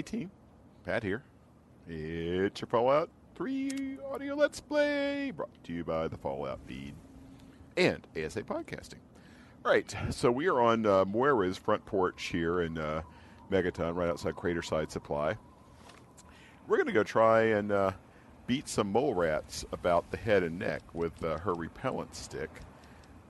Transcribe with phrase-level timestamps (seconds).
[0.00, 0.30] Hey team,
[0.86, 1.22] Pat here.
[1.86, 6.94] It's your Fallout 3 audio Let's Play, brought to you by the Fallout feed
[7.76, 9.00] and ASA Podcasting.
[9.62, 13.02] All right, so we are on uh, Moira's front porch here in uh,
[13.52, 15.36] Megaton, right outside Craterside Supply.
[16.66, 17.92] We're going to go try and uh,
[18.46, 22.48] beat some mole rats about the head and neck with uh, her repellent stick.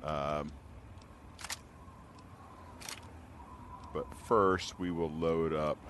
[0.05, 0.53] Um,
[3.93, 5.90] but first, we will load up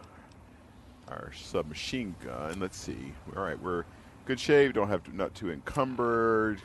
[1.10, 2.60] our submachine gun.
[2.60, 3.12] Let's see.
[3.36, 3.84] All right, we're
[4.24, 4.74] good shape.
[4.74, 6.60] Don't have to, not too encumbered.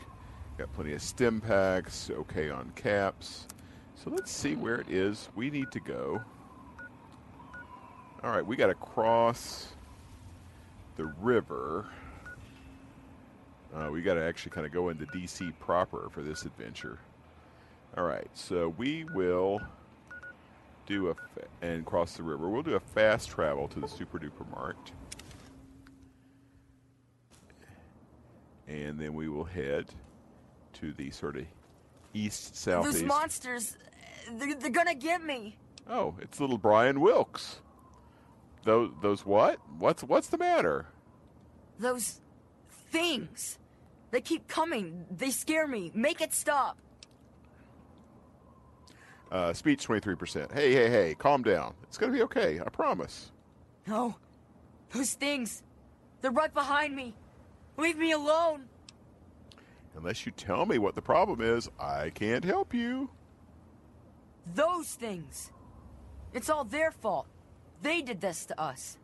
[0.58, 2.10] Got plenty of stim packs.
[2.10, 3.48] Okay on caps.
[3.96, 6.22] So let's see where it is we need to go.
[8.24, 9.68] All right, we got to cross
[10.96, 11.86] the river.
[13.76, 16.98] Uh, we got to actually kind of go into DC proper for this adventure.
[17.98, 19.62] All right, so we will
[20.86, 22.50] do a fa- and cross the river.
[22.50, 24.78] We'll do a fast travel to the Super Duper Mart,
[28.68, 29.88] and then we will head
[30.74, 31.46] to the sort of
[32.14, 33.00] east southeast.
[33.00, 33.78] Those monsters,
[34.34, 35.58] they're, they're gonna get me.
[35.90, 37.60] Oh, it's little Brian Wilkes.
[38.64, 39.60] Those those what?
[39.78, 40.88] What's what's the matter?
[41.80, 42.22] Those
[42.92, 43.60] things.
[44.12, 45.06] They keep coming.
[45.12, 45.92] They scare me.
[45.94, 46.78] Make it stop.
[49.32, 50.52] Uh, speech twenty three percent.
[50.52, 51.74] Hey hey hey, calm down.
[51.84, 52.60] It's gonna be okay.
[52.60, 53.32] I promise.
[53.88, 54.16] No.
[54.92, 55.64] Those things.
[56.22, 57.14] They're right behind me.
[57.78, 58.66] Leave me alone.
[59.98, 63.10] Unless you tell me what the problem is, I can't help you.
[64.54, 65.52] Those things.
[66.34, 67.28] It's all their fault.
[67.82, 68.98] They did this to us.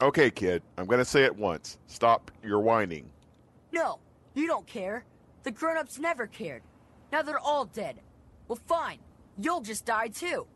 [0.00, 0.62] Okay, kid.
[0.76, 1.78] I'm gonna say it once.
[1.86, 3.10] Stop your whining.
[3.72, 3.98] No,
[4.34, 5.04] you don't care.
[5.44, 6.62] The grown-ups never cared.
[7.12, 8.00] Now they're all dead.
[8.48, 8.98] Well, fine.
[9.38, 10.46] You'll just die too.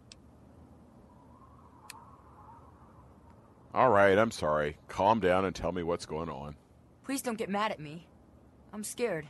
[3.75, 4.79] All right, I'm sorry.
[4.89, 6.57] Calm down and tell me what's going on.
[7.05, 8.07] Please don't get mad at me.
[8.73, 9.27] I'm scared.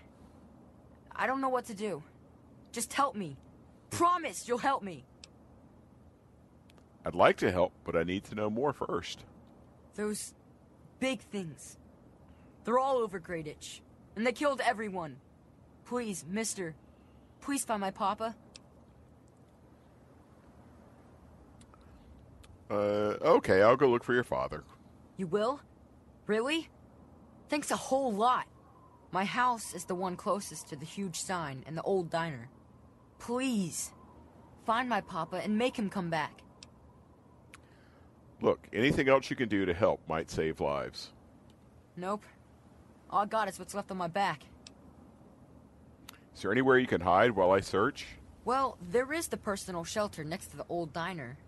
[1.15, 2.03] I don't know what to do.
[2.71, 3.37] Just help me.
[3.91, 5.05] Promise you'll help me.
[7.05, 9.25] I'd like to help, but I need to know more first.
[9.95, 10.35] Those
[11.01, 11.77] big things.
[12.65, 13.81] They're all over Grayditch.
[14.15, 15.17] And they killed everyone.
[15.85, 16.75] Please, mister.
[17.47, 18.35] Please find my papa.
[22.69, 24.65] Uh, okay, I'll go look for your father.
[25.17, 25.61] You will?
[26.27, 26.69] Really?
[27.49, 28.47] Thanks a whole lot.
[29.13, 32.49] My house is the one closest to the huge sign and the old diner.
[33.21, 33.93] Please,
[34.65, 36.43] find my papa and make him come back.
[38.41, 41.13] Look, anything else you can do to help might save lives.
[41.97, 42.25] Nope.
[43.09, 44.43] All I got is what's left on my back.
[46.37, 48.05] Is there anywhere you can hide while I search?
[48.45, 51.39] Well, there is the personal shelter next to the old diner.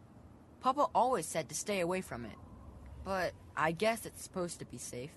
[0.62, 2.38] Papa always said to stay away from it.
[3.04, 5.10] But I guess it's supposed to be safe.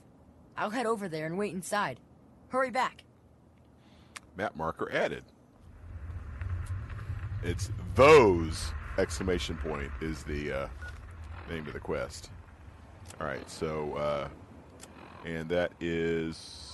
[0.58, 2.02] I'll head over there and wait inside.
[2.50, 3.06] Hurry back.
[4.36, 5.24] Map marker added.
[7.42, 10.68] It's those exclamation point is the uh,
[11.50, 12.30] name of the quest.
[13.22, 14.28] All right, so uh,
[15.26, 16.71] and that is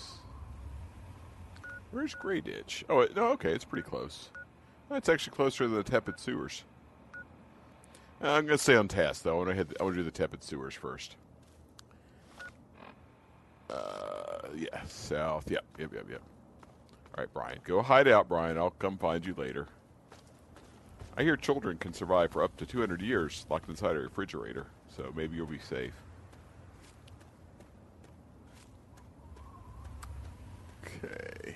[1.97, 2.83] where's Grayditch?
[2.89, 4.29] Oh no, okay, it's pretty close.
[4.87, 6.63] That's actually closer to the tepid sewers.
[8.23, 9.33] Uh, I'm gonna stay on task though.
[9.33, 9.73] I want to hit.
[9.79, 11.15] I want to do the tepid sewers first.
[13.69, 15.49] Uh, yeah, south.
[15.49, 16.21] Yep, yep, yep, yep.
[17.17, 17.59] All right, Brian.
[17.63, 18.57] Go hide out, Brian.
[18.59, 19.67] I'll come find you later.
[21.17, 25.11] I hear children can survive for up to 200 years locked inside a refrigerator, so
[25.15, 25.93] maybe you'll be safe.
[30.85, 31.55] Okay.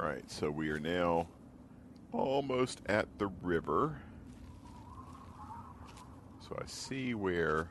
[0.00, 1.26] All right, so we are now
[2.10, 4.00] almost at the river.
[6.40, 7.68] So I see where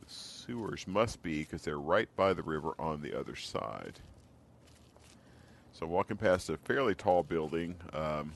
[0.00, 4.00] the sewers must be because they're right by the river on the other side.
[5.72, 8.32] So I'm walking past a fairly tall building um,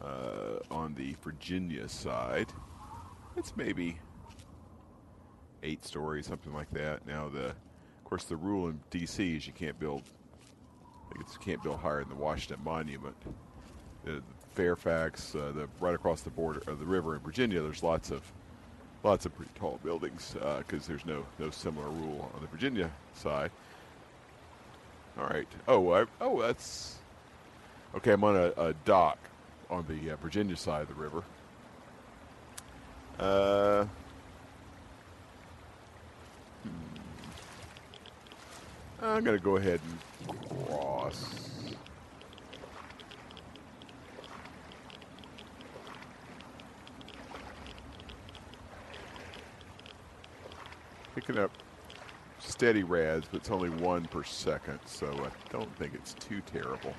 [0.00, 2.52] uh, on the Virginia side.
[3.36, 3.98] It's maybe
[5.64, 7.04] eight stories, something like that.
[7.08, 9.34] Now the, of course, the rule in D.C.
[9.34, 10.04] is you can't build.
[11.10, 13.16] I think it's can't build higher than the Washington Monument.
[14.04, 14.22] The
[14.54, 17.60] Fairfax, uh, the right across the border of the river in Virginia.
[17.60, 18.22] There's lots of
[19.02, 23.50] lots of pretty tall buildings because there's no no similar rule on the Virginia side.
[25.18, 25.48] All right.
[25.66, 26.96] Oh, I, oh, that's
[27.96, 28.12] okay.
[28.12, 29.18] I'm on a, a dock
[29.70, 31.22] on the uh, Virginia side of the river.
[33.18, 33.86] Uh,
[39.02, 41.34] I'm going to go ahead and cross.
[51.14, 51.50] Picking up
[52.38, 56.94] steady rads, but it's only one per second, so I don't think it's too terrible.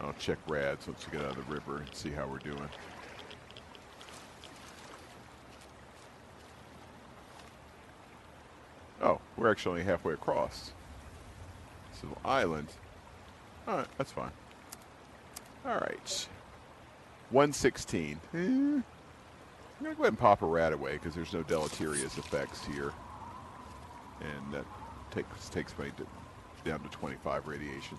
[0.00, 2.68] I'll check rads once we get out of the river and see how we're doing.
[9.02, 10.72] Oh, we're actually only halfway across.
[11.90, 12.68] This little island.
[13.66, 14.32] Alright, that's fine.
[15.64, 16.28] Alright.
[17.30, 18.20] 116.
[18.34, 18.84] Eh, I'm
[19.82, 22.92] going to go ahead and pop a RadAway because there's no deleterious effects here.
[24.20, 24.64] And that
[25.10, 27.96] takes, takes me to, down to 25 radiation.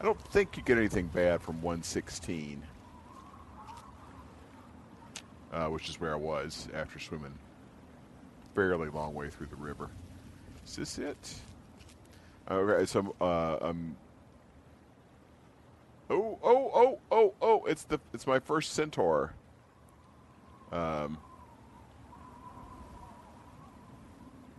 [0.00, 2.62] I don't think you get anything bad from 116.
[5.52, 7.34] Uh, which is where I was after swimming
[8.54, 9.90] fairly long way through the river.
[10.70, 11.34] Is this it?
[12.48, 13.96] Okay, so uh, um.
[16.08, 17.64] Oh, oh, oh, oh, oh!
[17.64, 19.34] It's the it's my first centaur.
[20.70, 21.18] Um.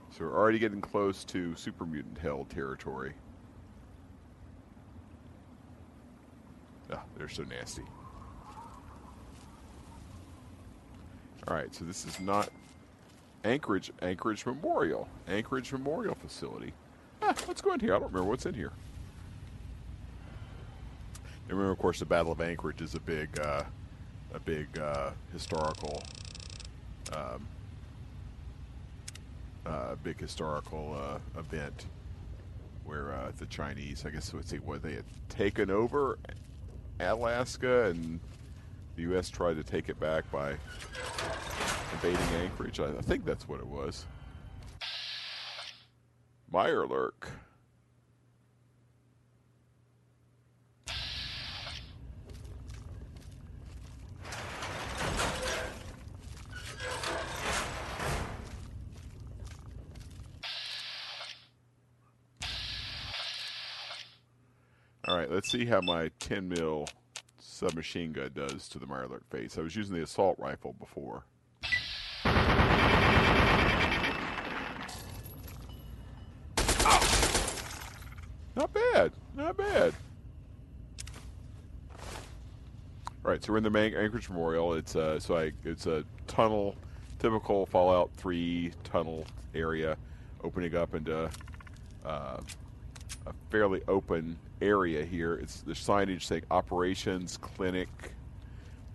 [0.10, 3.14] So we're already getting close to super mutant hell territory.
[6.92, 7.84] Ah, they're so nasty.
[11.48, 12.50] All right, so this is not
[13.44, 16.74] Anchorage Anchorage Memorial Anchorage Memorial Facility.
[17.22, 17.96] Ah, let's go in here.
[17.96, 18.72] I don't remember what's in here.
[21.48, 23.64] Remember, of course, the Battle of Anchorage is a big, uh,
[24.34, 26.02] a big uh, historical,
[27.14, 27.46] um,
[29.66, 31.88] uh, big historical uh, event
[32.86, 36.18] where uh, the Chinese, I guess, would say, what they had taken over
[37.00, 38.20] Alaska, and
[38.96, 39.30] the U.S.
[39.30, 40.56] tried to take it back by
[41.94, 42.80] invading Anchorage.
[42.80, 44.06] I, I think that's what it was.
[46.52, 47.30] Mirelurk.
[65.08, 66.88] All right, let's see how my 10 mil
[67.40, 69.58] submachine gun does to the Mirelurk face.
[69.58, 71.26] I was using the assault rifle before.
[78.56, 79.12] Not bad.
[79.36, 79.94] Not bad.
[83.26, 84.74] All right, so we're in the Anchorage Memorial.
[84.74, 86.76] It's a, so I, it's a tunnel,
[87.20, 89.98] typical Fallout 3 tunnel area,
[90.44, 91.30] opening up into
[92.06, 92.38] uh,
[93.26, 95.36] a fairly open area here.
[95.36, 97.90] It's the signage saying operations clinic.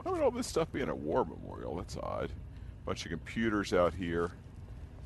[0.02, 1.74] Why would all this stuff be in a war memorial?
[1.76, 2.30] That's odd.
[2.84, 4.30] Bunch of computers out here.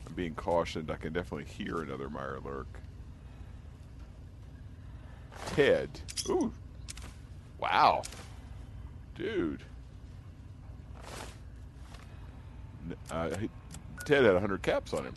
[0.06, 0.90] I'm being cautioned.
[0.90, 2.66] I can definitely hear another Mirelurk.
[5.54, 5.88] Ted.
[6.28, 6.52] Ooh.
[7.58, 8.02] Wow.
[9.20, 9.64] Dude.
[13.10, 13.28] Uh,
[14.06, 15.14] Ted had 100 caps on him.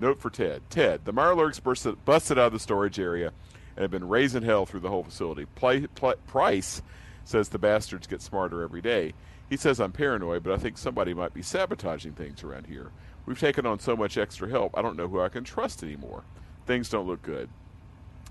[0.00, 0.62] Note for Ted.
[0.70, 3.32] Ted, the Mirelurks busted, busted out of the storage area
[3.76, 5.44] and have been raising hell through the whole facility.
[5.54, 6.80] Play, play, Price
[7.24, 9.12] says the bastards get smarter every day.
[9.50, 12.90] He says I'm paranoid, but I think somebody might be sabotaging things around here.
[13.26, 16.24] We've taken on so much extra help, I don't know who I can trust anymore.
[16.64, 17.50] Things don't look good.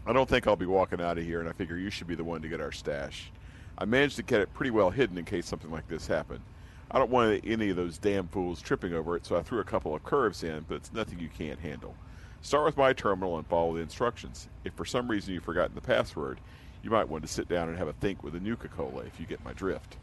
[0.07, 2.15] I don't think I'll be walking out of here, and I figure you should be
[2.15, 3.31] the one to get our stash.
[3.77, 6.41] I managed to get it pretty well hidden in case something like this happened.
[6.89, 9.65] I don't want any of those damn fools tripping over it, so I threw a
[9.65, 11.95] couple of curves in, but it's nothing you can't handle.
[12.41, 14.47] Start with my terminal and follow the instructions.
[14.63, 16.39] If for some reason you've forgotten the password,
[16.83, 19.19] you might want to sit down and have a think with a Nuka Cola if
[19.19, 19.97] you get my drift.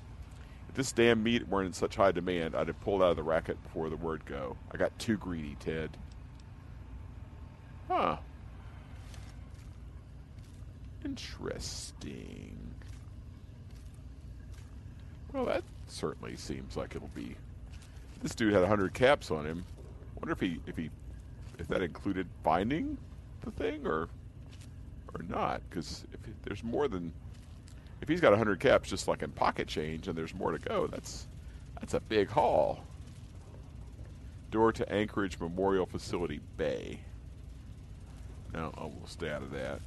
[0.68, 3.22] If this damn meat weren't in such high demand, I'd have pulled out of the
[3.22, 4.56] racket before the word go.
[4.72, 5.96] I got too greedy, Ted.
[7.88, 8.16] Huh.
[11.04, 12.71] Interesting.
[15.32, 17.36] Well, that certainly seems like it'll be.
[18.22, 19.64] This dude had hundred caps on him.
[20.16, 20.90] Wonder if he if he
[21.58, 22.98] if that included finding
[23.40, 24.08] the thing or
[25.14, 25.62] or not.
[25.68, 27.12] Because if there's more than
[28.00, 30.86] if he's got hundred caps just like in pocket change and there's more to go,
[30.86, 31.26] that's
[31.80, 32.84] that's a big haul.
[34.50, 37.00] Door to Anchorage Memorial Facility Bay.
[38.52, 39.80] No, I will stay out of that.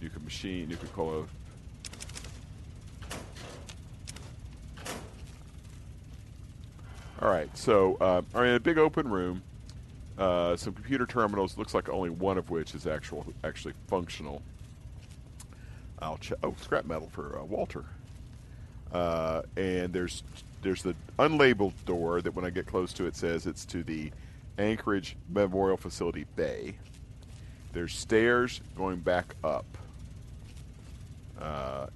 [0.00, 1.24] Nuka machine, Nuka Cola
[7.20, 9.42] All right, so uh, are in a big open room.
[10.16, 11.58] Uh, some computer terminals.
[11.58, 14.40] Looks like only one of which is actual, actually functional.
[16.00, 16.38] I'll check.
[16.44, 17.84] Oh, scrap metal for uh, Walter.
[18.92, 20.22] Uh, and there's
[20.62, 24.12] there's the unlabeled door that when I get close to it says it's to the
[24.56, 26.76] Anchorage Memorial Facility Bay.
[27.72, 29.66] There's stairs going back up.
[31.40, 31.86] Uh,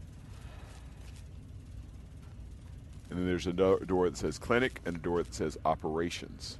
[3.12, 6.56] And then there's a do- door that says clinic and a door that says operations.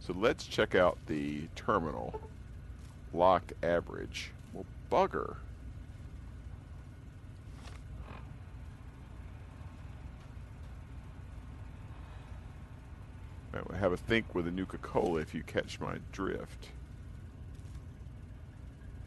[0.00, 2.20] So let's check out the terminal.
[3.14, 4.32] Lock average.
[4.52, 5.36] Well, bugger.
[13.54, 16.70] I have a think with a Nuka Cola if you catch my drift.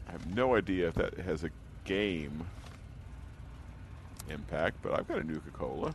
[0.07, 1.49] I have no idea if that has a
[1.83, 2.45] game
[4.29, 5.93] impact, but I've got a Nuka Cola.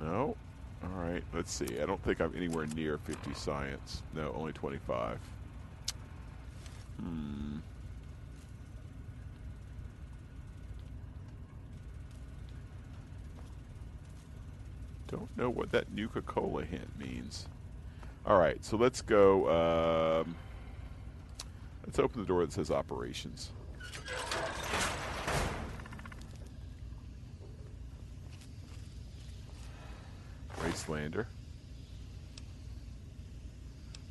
[0.00, 0.36] No.
[0.82, 1.80] All right, let's see.
[1.80, 4.02] I don't think I'm anywhere near 50 science.
[4.14, 5.18] No, only 25.
[7.00, 7.56] Hmm.
[15.08, 17.46] Don't know what that Nuka Cola hint means.
[18.26, 20.20] All right, so let's go.
[20.20, 20.34] Um,
[21.86, 23.50] let's open the door that says operations.
[30.68, 31.26] Wastelander.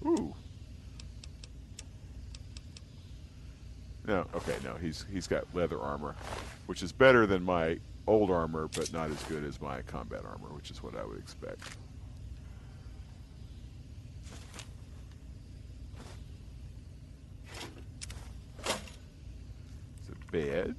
[0.05, 0.33] Ooh.
[4.05, 6.15] No, okay, no, he's he's got leather armor,
[6.65, 10.47] which is better than my old armor, but not as good as my combat armor,
[10.55, 11.59] which is what I would expect.
[18.65, 20.75] It's a bed.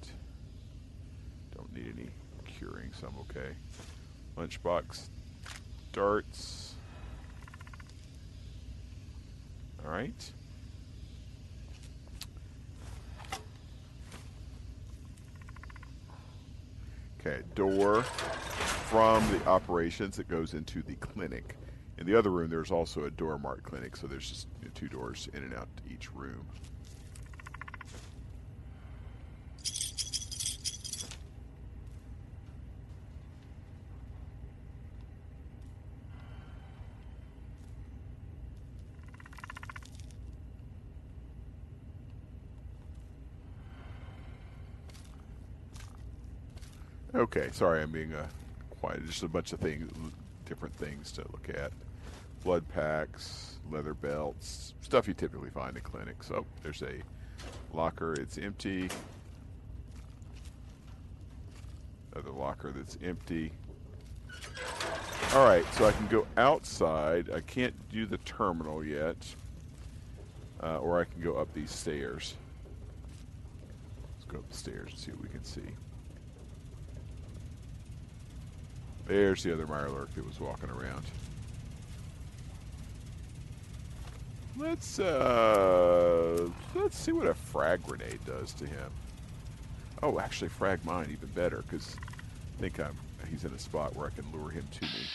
[1.54, 2.08] Don't need any
[2.46, 3.54] curing, so I'm okay.
[4.38, 5.08] Lunchbox,
[5.92, 6.74] darts.
[9.84, 10.32] All right.
[17.20, 21.56] Okay, door from the operations that goes into the clinic.
[21.98, 24.70] In the other room, there's also a door marked clinic, so there's just you know,
[24.74, 26.46] two doors in and out to each room.
[47.18, 48.28] Okay, sorry, I'm being uh,
[48.78, 49.04] quiet.
[49.04, 49.90] Just a bunch of things,
[50.46, 51.72] different things to look at.
[52.44, 56.30] Blood packs, leather belts, stuff you typically find in clinics.
[56.30, 57.02] Oh, there's a
[57.72, 58.12] locker.
[58.12, 58.88] It's empty.
[62.12, 63.50] Another locker that's empty.
[65.34, 67.30] All right, so I can go outside.
[67.34, 69.16] I can't do the terminal yet,
[70.62, 72.36] uh, or I can go up these stairs.
[74.14, 75.62] Let's go up the stairs and see what we can see.
[79.08, 81.02] There's the other Mirelurk that was walking around.
[84.58, 88.90] Let's uh, let's see what a frag grenade does to him.
[90.02, 91.96] Oh, actually, frag mine even better because
[92.58, 92.96] I think I'm
[93.30, 95.06] he's in a spot where I can lure him to me.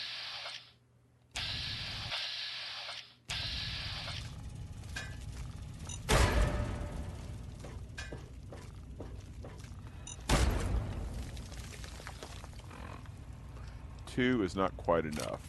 [14.14, 15.40] Two is not quite enough.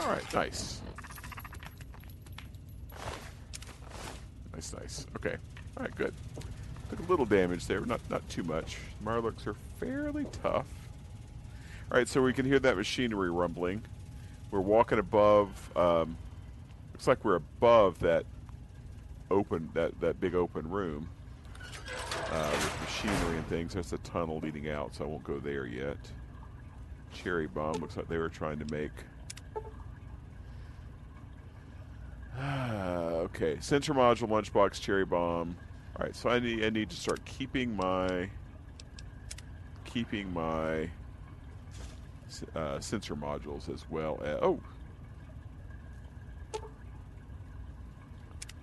[0.00, 0.80] All right, nice.
[4.54, 5.06] Nice, nice.
[5.16, 5.36] Okay.
[5.76, 6.14] All right, good.
[6.88, 8.78] Took a little damage there, not not too much.
[9.04, 10.64] Mirelurks are fairly tough.
[11.92, 13.82] All right, so we can hear that machinery rumbling.
[14.50, 15.70] We're walking above.
[15.76, 16.16] Um,
[16.94, 18.24] looks like we're above that
[19.30, 21.08] open that that big open room
[22.30, 23.74] uh, with machinery and things.
[23.74, 25.98] That's a tunnel leading out, so I won't go there yet.
[27.12, 28.92] Cherry bomb looks like they were trying to make.
[32.40, 35.56] okay, sensor module, lunchbox, cherry bomb.
[35.96, 38.30] All right, so I need I need to start keeping my
[39.84, 40.88] keeping my
[42.54, 44.20] uh, sensor modules as well.
[44.24, 44.60] As, oh,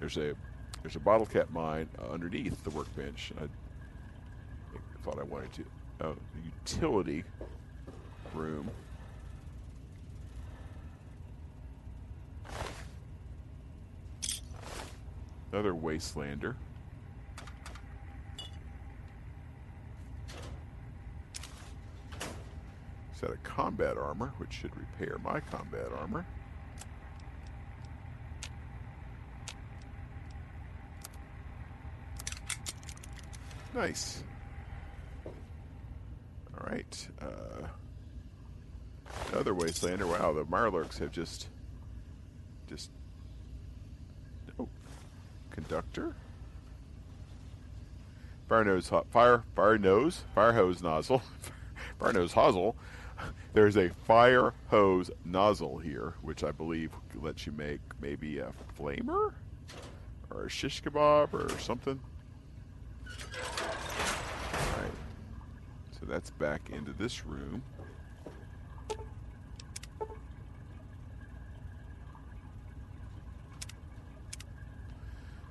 [0.01, 0.33] there's a
[0.81, 3.31] there's a bottle cap mine uh, underneath the workbench.
[3.39, 3.43] I,
[5.03, 5.65] thought I wanted to.
[6.01, 7.23] Oh, utility
[8.33, 8.69] room.
[15.51, 16.55] Another Wastelander.
[23.13, 26.25] Set of combat armor, which should repair my combat armor.
[33.73, 34.23] Nice.
[35.25, 37.07] All right.
[37.21, 37.67] Uh,
[39.37, 40.05] Other Wastelander.
[40.05, 41.47] Wow, the Mirelurks have just,
[42.67, 42.89] just.
[44.59, 44.67] Oh,
[45.51, 46.13] conductor.
[48.49, 51.21] Fire nose, ho- fire, fire nose, fire hose nozzle,
[51.99, 52.75] fire nose hosel.
[53.53, 59.31] There's a fire hose nozzle here, which I believe lets you make maybe a flamer
[60.29, 62.01] or a shish kebab or something.
[64.61, 64.91] All right.
[65.99, 67.63] So that's back into this room.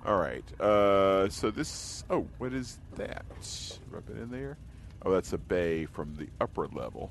[0.04, 0.44] All right.
[0.60, 2.04] Uh, so this.
[2.08, 3.24] Oh, what is that?
[3.90, 4.56] Rub it in there.
[5.04, 7.10] Oh, that's a bay from the upper level.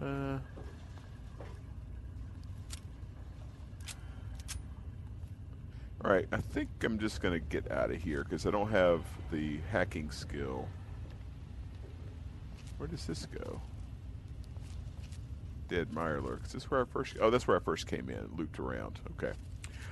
[0.00, 0.38] Uh.
[6.04, 6.26] All right.
[6.30, 9.02] I think I'm just gonna get out of here because I don't have
[9.32, 10.68] the hacking skill.
[12.76, 13.60] Where does this go?
[15.68, 16.46] Dead Mirelurk.
[16.46, 17.16] Is this where I first?
[17.20, 18.30] Oh, that's where I first came in.
[18.36, 19.00] Looped around.
[19.12, 19.32] Okay.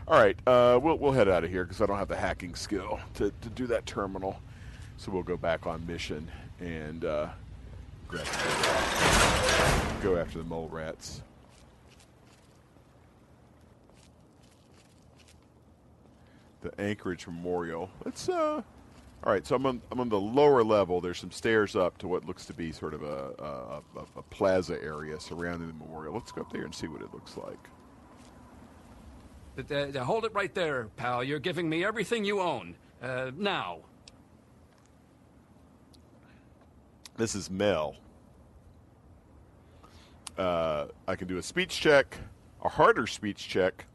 [0.08, 2.54] All right, uh, we'll we'll head out of here because I don't have the hacking
[2.54, 4.40] skill to, to do that terminal.
[4.98, 7.26] So we'll go back on mission and uh,
[10.00, 11.22] go after the mole rats.
[16.66, 17.88] The Anchorage Memorial.
[18.04, 18.60] Let's uh.
[19.24, 21.00] All right, so I'm on I'm on the lower level.
[21.00, 24.22] There's some stairs up to what looks to be sort of a a, a, a
[24.22, 26.14] plaza area surrounding the memorial.
[26.14, 27.68] Let's go up there and see what it looks like.
[29.70, 31.22] Uh, hold it right there, pal.
[31.22, 32.74] You're giving me everything you own.
[33.00, 33.78] Uh, now.
[37.16, 37.94] This is Mel.
[40.36, 42.18] Uh, I can do a speech check,
[42.62, 43.86] a harder speech check,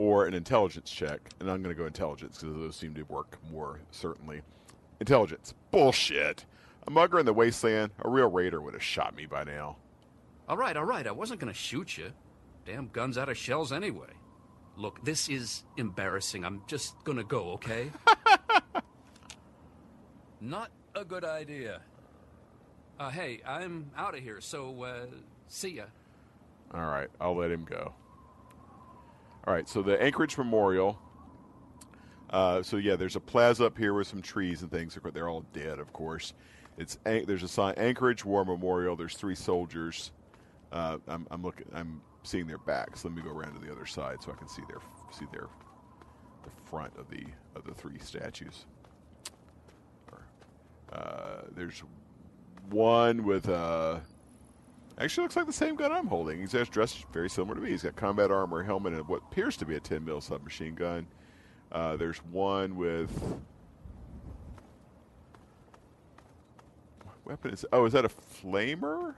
[0.00, 1.20] or an intelligence check.
[1.40, 4.40] And I'm going to go intelligence because those seem to work more, certainly.
[4.98, 5.52] Intelligence.
[5.70, 6.46] Bullshit.
[6.86, 9.76] A mugger in the wasteland, a real raider would have shot me by now.
[10.48, 11.06] All right, all right.
[11.06, 12.12] I wasn't going to shoot you.
[12.64, 14.08] Damn gun's out of shells anyway.
[14.74, 16.46] Look, this is embarrassing.
[16.46, 17.90] I'm just going to go, okay?
[20.40, 21.82] Not a good idea.
[22.98, 25.06] Uh, hey, I'm out of here, so uh,
[25.48, 25.84] see ya.
[26.72, 27.92] All right, I'll let him go.
[29.46, 30.98] All right, so the Anchorage Memorial.
[32.28, 34.96] Uh, so yeah, there's a plaza up here with some trees and things.
[35.12, 36.34] They're all dead, of course.
[36.76, 38.96] It's there's a sign Anchorage War Memorial.
[38.96, 40.12] There's three soldiers.
[40.72, 41.66] Uh, I'm, I'm looking.
[41.74, 43.04] I'm seeing their backs.
[43.04, 44.78] Let me go around to the other side so I can see their
[45.10, 45.48] see their
[46.44, 47.24] the front of the
[47.56, 48.66] of the three statues.
[50.92, 51.82] Uh, there's
[52.70, 53.98] one with uh
[55.04, 56.40] actually looks like the same gun I'm holding.
[56.40, 57.70] He's dressed very similar to me.
[57.70, 61.06] He's got combat armor, helmet, and what appears to be a 10 mil submachine gun.
[61.72, 63.10] Uh, there's one with
[67.04, 69.14] what weapon is oh is that a flamer?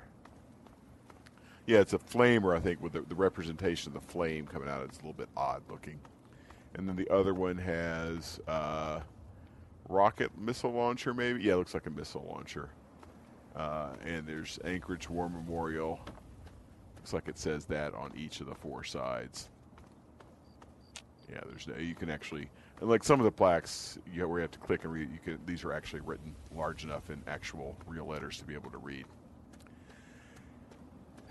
[1.66, 2.57] Yeah, it's a flamer.
[2.57, 5.29] I think with the, the representation of the flame coming out, it's a little bit
[5.37, 5.99] odd looking.
[6.75, 9.01] And then the other one has uh,
[9.88, 11.42] rocket missile launcher, maybe.
[11.42, 12.71] Yeah, looks like a missile launcher.
[13.55, 16.01] Uh, and there's Anchorage War Memorial.
[16.97, 19.49] Looks like it says that on each of the four sides.
[21.31, 22.49] Yeah, there's no, you can actually
[22.83, 25.09] and like some of the plaques you know, where you have to click and read.
[25.12, 28.71] You can these are actually written large enough in actual real letters to be able
[28.71, 29.07] to read.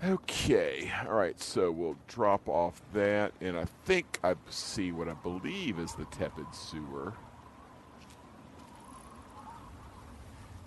[0.04, 1.38] Okay, all right.
[1.40, 6.06] So we'll drop off that, and I think I see what I believe is the
[6.06, 7.12] tepid sewer.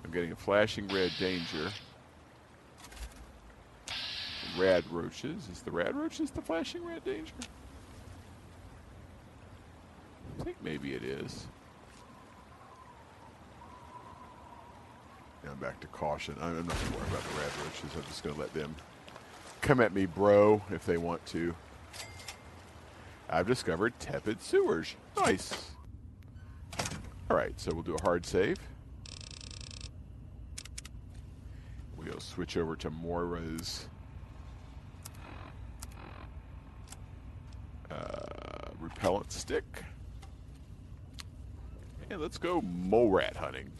[0.05, 1.71] I'm getting a flashing red danger.
[4.55, 5.49] Rad roaches.
[5.51, 7.33] Is the rad roaches the flashing red danger?
[10.39, 11.47] I think maybe it is.
[15.43, 16.35] Now I'm back to caution.
[16.39, 17.89] I'm not going to worry about the rad roaches.
[17.95, 18.75] I'm just going to let them
[19.61, 21.55] come at me, bro, if they want to.
[23.27, 24.95] I've discovered tepid sewers.
[25.17, 25.71] Nice.
[27.31, 28.57] All right, so we'll do a hard save.
[32.05, 33.87] We'll switch over to Moira's
[37.89, 37.95] uh,
[38.77, 39.63] repellent stick.
[42.09, 43.71] And let's go mole rat hunting.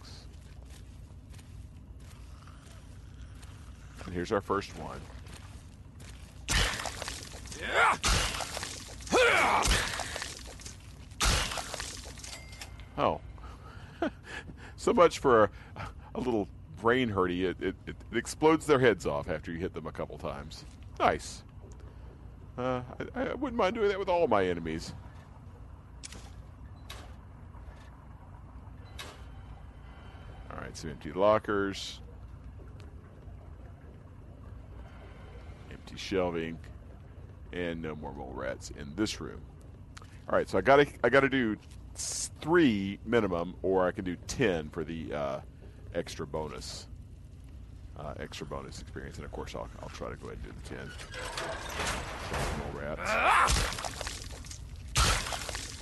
[4.05, 5.01] And here's our first one.
[12.97, 13.19] Oh.
[14.77, 15.49] so much for a,
[16.15, 16.47] a little
[16.85, 17.45] brain hurty.
[17.45, 20.65] It, it, it, explodes their heads off after you hit them a couple times.
[20.99, 21.41] Nice.
[22.59, 22.83] Uh,
[23.15, 24.93] I, I wouldn't mind doing that with all my enemies.
[30.51, 32.01] All right, some empty lockers.
[35.71, 36.59] Empty shelving,
[37.51, 39.41] and no more mole rats in this room.
[40.29, 41.57] All right, so I got to I got to do
[41.95, 45.39] three minimum, or I can do ten for the uh,
[45.95, 46.87] extra bonus.
[47.97, 50.51] Uh, extra bonus experience, and of course I'll, I'll try to go ahead and do
[50.63, 50.91] the ten.
[52.59, 53.09] Mole rats.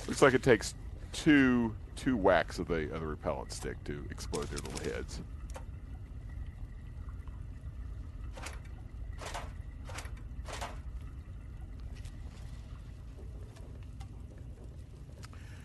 [0.06, 0.74] Looks like it takes
[1.12, 5.20] two two whacks of the of the repellent stick to explode their little heads.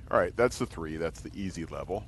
[0.10, 0.98] All right, that's the three.
[0.98, 2.04] That's the easy level.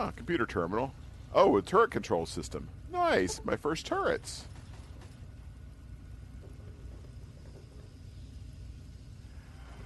[0.00, 0.94] Ah, computer terminal.
[1.34, 2.68] Oh, a turret control system.
[2.92, 3.40] Nice.
[3.44, 4.44] My first turrets.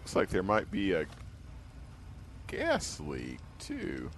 [0.01, 1.07] Looks like there might be a
[2.47, 4.11] gas leak, too.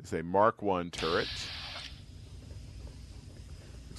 [0.00, 1.28] It's a Mark 1 turret.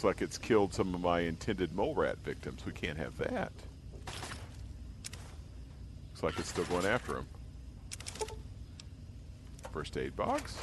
[0.04, 2.66] Looks like it's killed some of my intended mole rat victims.
[2.66, 3.54] We can't have that.
[6.12, 7.28] Looks like it's still going after him.
[9.72, 10.58] First aid box.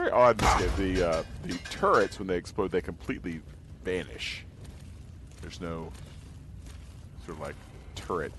[0.00, 0.38] Very odd.
[0.38, 3.40] The uh, the turrets when they explode, they completely
[3.84, 4.44] vanish.
[5.42, 5.92] There's no
[7.26, 7.54] sort of like
[7.94, 8.32] turret.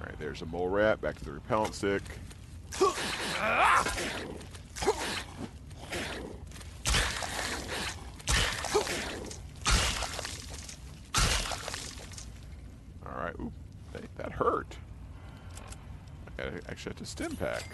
[0.00, 1.00] All right, there's a mole rat.
[1.00, 2.02] Back to the repellent stick.
[2.80, 2.94] All
[13.16, 13.52] right, ooh,
[13.92, 14.76] that, that hurt.
[16.38, 17.64] I actually have to stim pack.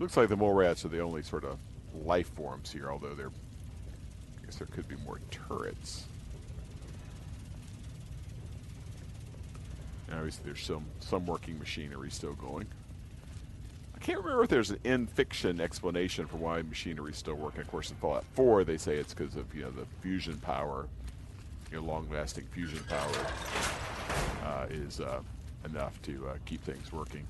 [0.00, 1.58] It looks like the mole rats are the only sort of
[2.06, 6.06] life forms here, although there, I guess there could be more turrets.
[10.08, 12.66] And obviously, there's some some working machinery still going.
[13.94, 17.60] I can't remember if there's an in fiction explanation for why machinery is still working.
[17.60, 20.88] Of course, in Fallout 4, they say it's because of you know the fusion power,
[21.70, 23.79] you know, long-lasting fusion power
[24.50, 25.20] uh, is uh,
[25.64, 27.26] enough to uh, keep things working.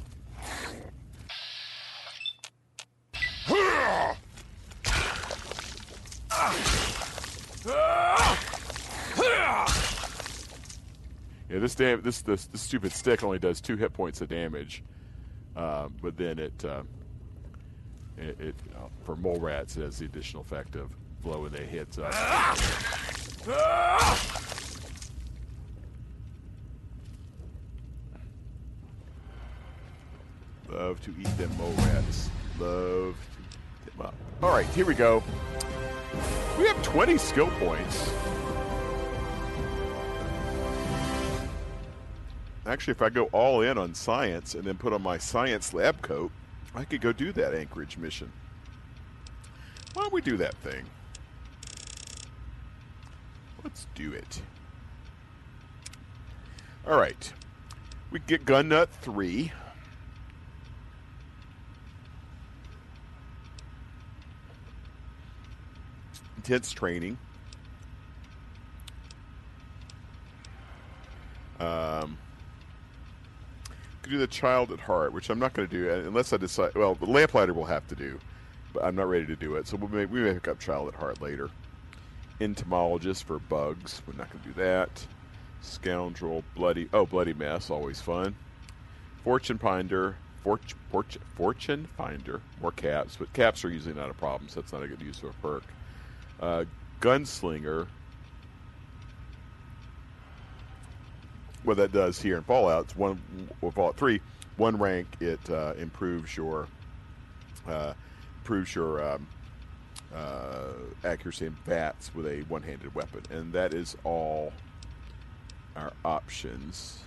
[11.49, 14.85] Yeah, this dam- this, this this stupid stick only does two hit points of damage,
[15.57, 16.83] um, but then it uh,
[18.17, 20.91] it, it uh, for mole rats it has the additional effect of
[21.23, 22.15] blowing their heads up.
[30.73, 32.31] Love to eat them mole rats.
[32.59, 34.15] Love to eat them up.
[34.43, 35.23] All right, here we go.
[36.59, 38.13] We have 20 skill points.
[42.67, 46.03] Actually, if I go all in on science and then put on my science lab
[46.03, 46.31] coat,
[46.75, 48.31] I could go do that Anchorage mission.
[49.95, 50.85] Why don't we do that thing?
[53.65, 54.43] Let's do it.
[56.87, 57.33] All right.
[58.11, 59.53] We get Gun Nut 3.
[66.51, 67.17] Intense training.
[71.61, 72.19] Um,
[74.03, 76.39] could do the child at heart, which I'm not going to do uh, unless I
[76.39, 76.75] decide.
[76.75, 78.19] Well, the lamplighter will have to do,
[78.75, 79.69] but I'm not ready to do it.
[79.69, 81.51] So we may we may pick up child at heart later.
[82.41, 84.03] Entomologist for bugs.
[84.05, 85.07] We're not going to do that.
[85.61, 86.89] Scoundrel, bloody.
[86.93, 87.71] Oh, bloody mess.
[87.71, 88.35] Always fun.
[89.23, 90.17] Fortune finder.
[90.43, 92.41] Fortune, fortune, fortune finder.
[92.61, 95.23] More caps, but caps are usually not a problem, so that's not a good use
[95.23, 95.63] of a perk.
[96.41, 96.65] Uh,
[97.01, 97.87] gunslinger.
[101.65, 103.21] what that does here in Fallout, it's one
[103.75, 104.21] Fallout Three,
[104.57, 106.69] one rank it uh, improves your
[107.69, 107.93] uh,
[108.39, 109.27] improves your um,
[110.15, 110.73] uh,
[111.05, 114.53] accuracy in VATS with a one-handed weapon, and that is all
[115.77, 117.01] our options.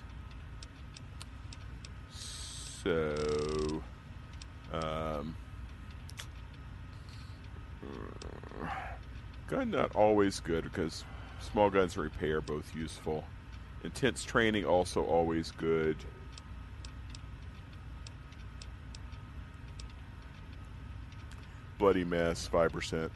[2.12, 3.82] So,
[4.72, 5.36] um,
[9.54, 11.06] Gun Nut always good because
[11.40, 13.24] small guns and repair both useful.
[13.84, 15.96] Intense training also always good.
[21.78, 23.12] Bloody mess, 5%.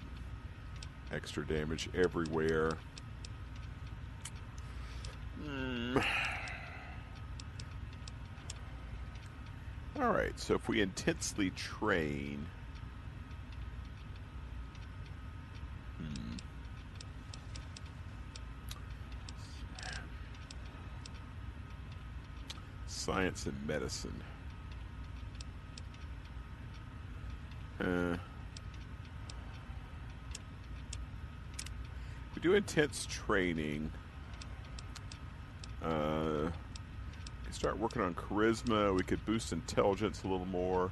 [1.12, 2.73] Extra damage everywhere.
[5.43, 6.06] Mm.
[10.00, 12.45] Alright, so if we intensely train...
[23.07, 24.21] Science and medicine.
[27.79, 28.17] Uh,
[32.35, 33.89] we do intense training.
[35.81, 36.49] Uh,
[37.45, 38.93] we start working on charisma.
[38.93, 40.91] We could boost intelligence a little more.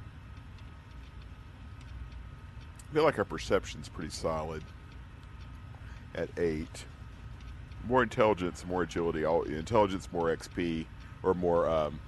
[2.90, 4.64] I feel like our perception's pretty solid
[6.16, 6.86] at eight.
[7.86, 9.26] More intelligence, more agility.
[9.26, 10.86] All intelligence, more XP,
[11.24, 12.00] or more um,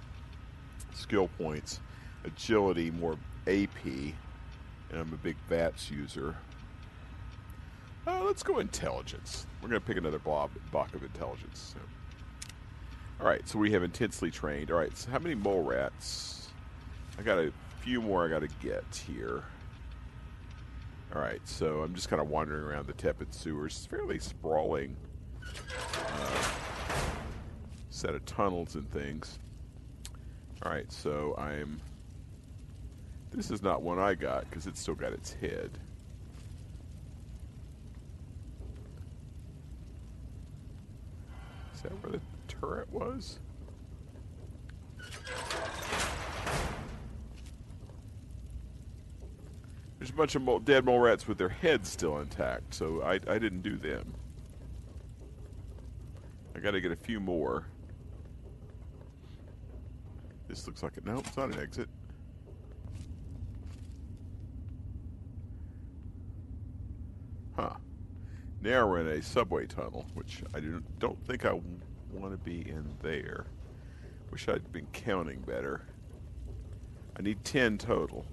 [0.94, 1.80] skill points.
[2.24, 3.18] Agility, more
[3.48, 4.14] AP, and
[4.94, 6.36] I'm a big VATS user.
[8.06, 9.46] Uh, let's go intelligence.
[9.62, 11.74] We're going to pick another blob, block of intelligence.
[11.74, 11.80] So.
[13.20, 14.72] All right, so we have intensely trained.
[14.72, 16.50] All right, so how many mole rats?
[17.18, 19.44] I got a few more I got to get here.
[21.16, 23.76] All right, so I'm just kind of wandering around the tepid sewers.
[23.76, 24.96] It's fairly sprawling
[27.98, 29.40] set of tunnels and things.
[30.62, 31.82] All right, so I'm.
[33.32, 35.72] This is not one I got because it's still got its head.
[41.74, 43.40] Is that where the turret was?
[49.98, 53.14] There's a bunch of mole, dead mole rats with their heads still intact, so I,
[53.14, 54.14] I didn't do them.
[56.56, 57.66] I got to get a few more.
[60.48, 61.06] This looks like it.
[61.06, 61.90] No, it's not an exit.
[67.56, 67.74] Huh.
[68.62, 70.62] Now we're in a subway tunnel, which I
[71.00, 71.60] don't, think I
[72.12, 73.46] want to be in there.
[74.32, 75.82] Wish I'd been counting better.
[77.18, 78.26] I need 10 total.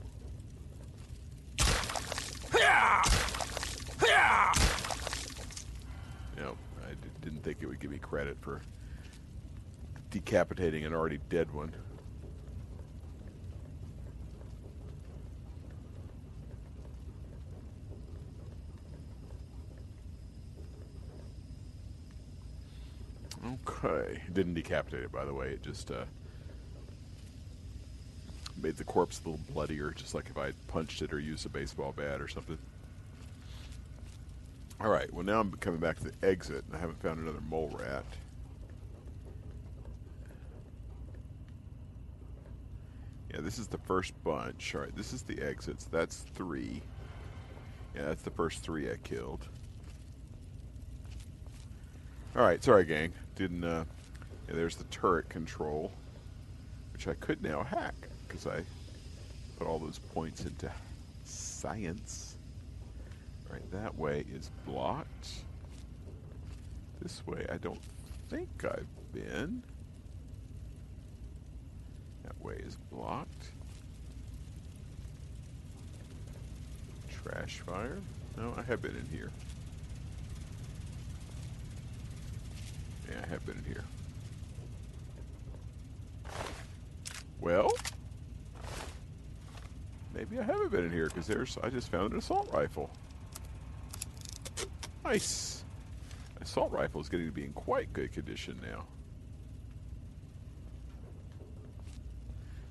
[6.37, 8.61] No, I didn't think it would give me credit for
[10.11, 11.74] decapitating an already dead one.
[23.44, 23.74] Okay.
[23.85, 25.49] It didn't decapitate it, by the way.
[25.49, 26.05] It just uh,
[28.61, 31.49] made the corpse a little bloodier, just like if I punched it or used a
[31.49, 32.59] baseball bat or something.
[34.81, 35.12] All right.
[35.12, 38.05] Well, now I'm coming back to the exit, and I haven't found another mole rat.
[43.33, 44.75] Yeah, this is the first bunch.
[44.75, 45.85] All right, this is the exits.
[45.87, 46.81] That's three.
[47.94, 49.47] Yeah, that's the first three I killed.
[52.37, 53.12] All right, sorry, gang.
[53.37, 53.64] Didn't.
[53.64, 53.85] Uh,
[54.49, 55.90] yeah, there's the turret control,
[56.92, 57.94] which I could now hack
[58.27, 58.62] because I
[59.57, 60.70] put all those points into
[61.25, 62.37] science.
[63.51, 65.29] Right, that way is blocked.
[67.01, 67.81] This way, I don't
[68.29, 69.62] think I've been.
[72.25, 73.51] That way is blocked.
[77.11, 77.99] Trash fire.
[78.37, 79.31] No, I have been in here.
[83.14, 83.85] Yeah, I have been in here.
[87.40, 87.70] Well,
[90.14, 91.59] maybe I haven't been in here because there's.
[91.62, 92.90] I just found an assault rifle.
[95.05, 95.64] Nice.
[96.40, 98.85] Assault rifle is getting to be in quite good condition now.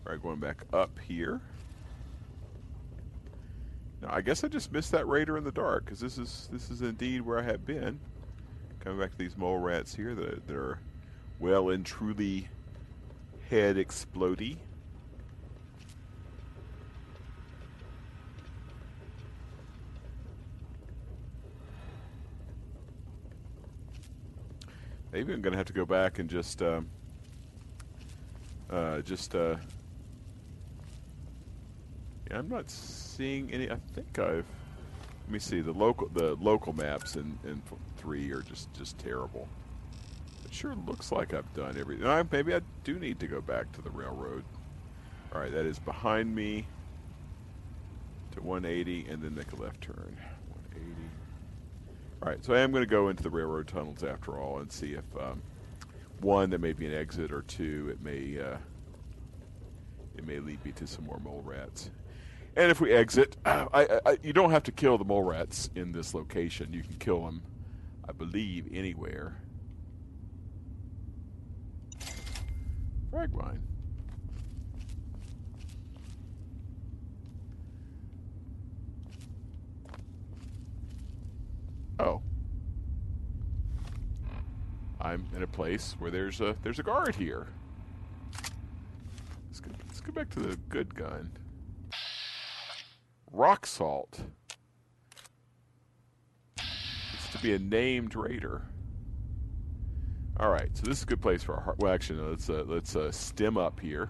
[0.05, 1.39] All right, going back up here.
[4.01, 6.69] Now, I guess I just missed that raider in the dark because this is this
[6.69, 7.99] is indeed where I have been.
[8.83, 10.77] Coming back to these mole rats here that are
[11.39, 12.49] well and truly
[13.49, 14.57] head explodey.
[25.13, 26.89] Maybe I'm to have to go back and just, um,
[28.69, 29.55] uh, just, uh,
[32.29, 33.69] yeah, I'm not seeing any.
[33.71, 34.45] I think I've.
[35.25, 37.15] Let me see the local the local maps
[37.71, 39.47] f- three are just just terrible.
[40.45, 42.05] It sure looks like I've done everything.
[42.05, 44.43] Uh, maybe I do need to go back to the railroad.
[45.33, 46.67] All right, that is behind me
[48.31, 50.17] to 180, and then make a left turn.
[50.49, 50.91] 180.
[52.21, 54.71] All right, so I am going to go into the railroad tunnels after all and
[54.71, 55.41] see if um,
[56.19, 58.57] one there may be an exit, or two it may uh,
[60.17, 61.89] it may lead me to some more mole rats.
[62.55, 65.71] And if we exit, I, I, I, you don't have to kill the mole rats
[65.73, 66.71] in this location.
[66.71, 67.41] You can kill them,
[68.07, 69.37] I believe, anywhere.
[73.09, 73.61] Frag mine.
[81.99, 82.21] Oh.
[84.99, 87.47] I'm in a place where there's a there's a guard here.
[89.47, 91.31] Let's go, let's go back to the good gun.
[93.31, 94.21] Rock salt.
[97.33, 98.61] To be a named raider.
[100.39, 101.79] All right, so this is a good place for a heart.
[101.79, 104.09] Well, actually, no, let's uh, let's uh, stem up here.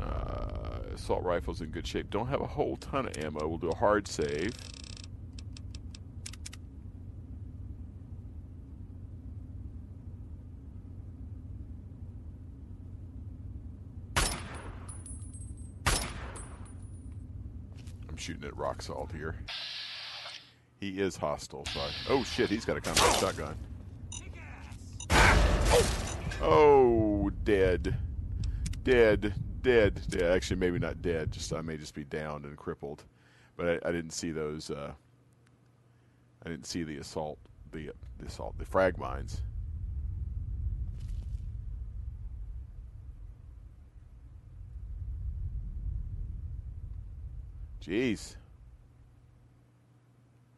[0.00, 2.10] Uh, assault rifle's in good shape.
[2.10, 3.46] Don't have a whole ton of ammo.
[3.46, 4.52] We'll do a hard save.
[18.28, 19.36] Shooting at rock salt here.
[20.80, 23.56] He is hostile, so I, Oh shit, he's got a combat shotgun.
[26.42, 27.96] Oh, dead.
[28.84, 29.34] Dead.
[29.62, 30.00] Dead.
[30.10, 31.32] Yeah, actually, maybe not dead.
[31.32, 33.02] Just I may just be downed and crippled.
[33.56, 34.70] But I, I didn't see those.
[34.70, 34.92] Uh,
[36.44, 37.38] I didn't see the assault.
[37.72, 38.58] The, the assault.
[38.58, 39.40] The frag mines.
[47.88, 48.36] Jeez.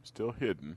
[0.02, 0.76] Still hidden.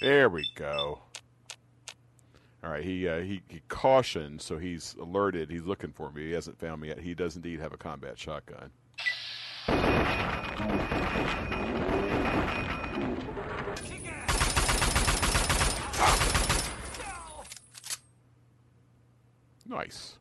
[0.00, 1.00] There we go.
[2.62, 5.50] All right, he, uh, he he cautioned, so he's alerted.
[5.50, 6.26] He's looking for me.
[6.26, 6.98] He hasn't found me yet.
[6.98, 8.70] He does indeed have a combat shotgun.
[19.68, 20.18] Nice.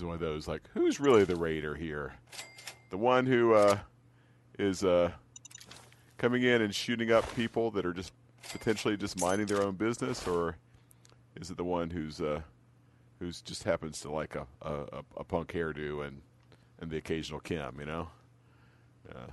[0.00, 2.14] Is one of those like, who's really the raider here?
[2.88, 3.76] The one who uh,
[4.58, 5.10] is uh,
[6.16, 8.14] coming in and shooting up people that are just
[8.50, 10.56] potentially just minding their own business, or
[11.36, 12.40] is it the one who's uh,
[13.18, 16.22] who's just happens to like a, a, a punk hairdo and
[16.80, 18.08] and the occasional chem, you know?
[19.06, 19.26] Uh,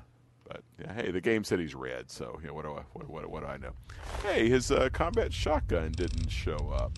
[0.50, 3.10] but yeah, hey, the game said he's red, so you know what do I what
[3.10, 3.72] what, what do I know?
[4.22, 6.92] Hey, his uh, combat shotgun didn't show up.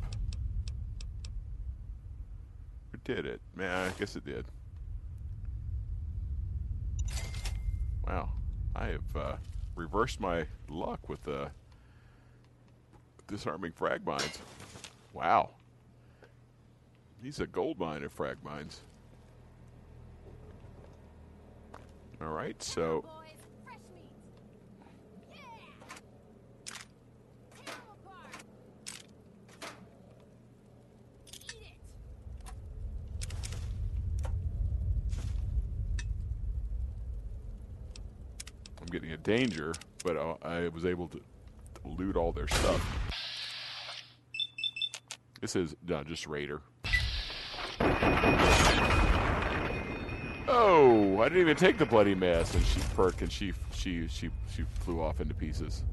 [3.10, 3.42] Did it?
[3.56, 4.46] Man, I guess it did.
[8.06, 8.30] Wow,
[8.76, 9.36] I have uh,
[9.76, 11.48] reversed my luck with uh,
[13.28, 14.38] disarming frag mines.
[15.12, 15.50] Wow,
[17.24, 18.82] he's a gold mine of frag mines.
[22.22, 23.34] All right, so boys,
[23.66, 24.12] fresh meat.
[25.34, 25.40] Yeah.
[27.56, 28.36] Tear 'em apart.
[31.34, 31.74] Eat it.
[38.82, 39.74] I'm getting a danger,
[40.04, 41.22] but uh, I was able to
[41.86, 42.84] loot all their stuff.
[45.40, 46.62] This is no, just Raider.
[50.48, 54.32] Oh, I didn't even take the bloody mess, and she perked, and she she she
[54.52, 55.84] she flew off into pieces.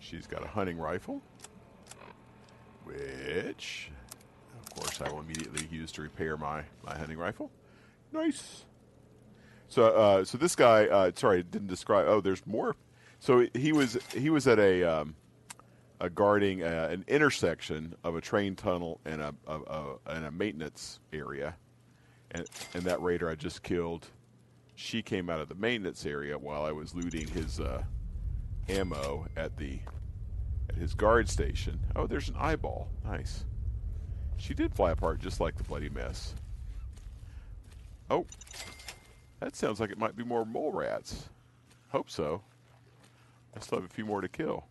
[0.00, 1.22] She's got a hunting rifle,
[2.82, 3.92] which,
[4.60, 7.52] of course, I will immediately use to repair my my hunting rifle.
[8.10, 8.64] Nice.
[9.68, 12.06] So, uh, so this guy, uh, sorry, didn't describe.
[12.08, 12.74] Oh, there's more.
[13.20, 15.14] So he was he was at a um,
[16.00, 20.30] a guarding uh, an intersection of a train tunnel and a, a, a and a
[20.30, 21.56] maintenance area,
[22.30, 24.06] and and that raider I just killed,
[24.74, 27.82] she came out of the maintenance area while I was looting his uh,
[28.68, 29.80] ammo at the
[30.68, 31.80] at his guard station.
[31.96, 32.88] Oh, there's an eyeball.
[33.04, 33.44] Nice.
[34.36, 36.34] She did fly apart just like the bloody mess.
[38.10, 38.24] Oh,
[39.40, 41.28] that sounds like it might be more mole rats.
[41.90, 42.42] Hope so.
[43.56, 44.66] I still have a few more to kill.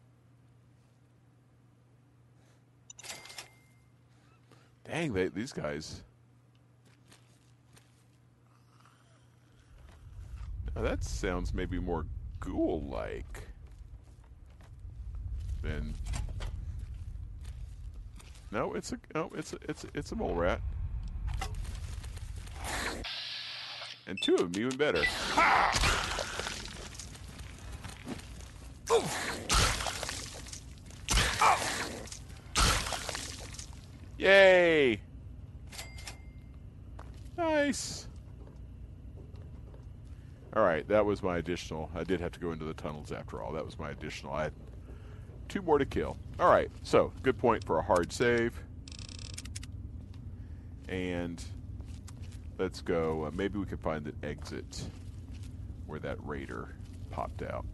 [4.85, 6.01] Dang, they, these guys.
[10.75, 12.05] Now that sounds maybe more
[12.39, 13.43] ghoul-like
[15.61, 15.95] than.
[18.51, 20.61] No, it's a no, it's a, it's a, it's a mole rat.
[24.07, 25.03] And two of them even better.
[34.17, 34.99] Yay!
[37.37, 38.07] Nice.
[40.55, 41.91] All right, that was my additional.
[41.93, 43.51] I did have to go into the tunnels after all.
[43.51, 44.33] That was my additional.
[44.33, 44.53] I had
[45.49, 46.17] two more to kill.
[46.39, 48.59] All right, so good point for a hard save.
[50.87, 51.43] And
[52.57, 53.25] let's go.
[53.25, 54.83] Uh, maybe we can find an exit
[55.85, 56.75] where that raider
[57.11, 57.65] popped out.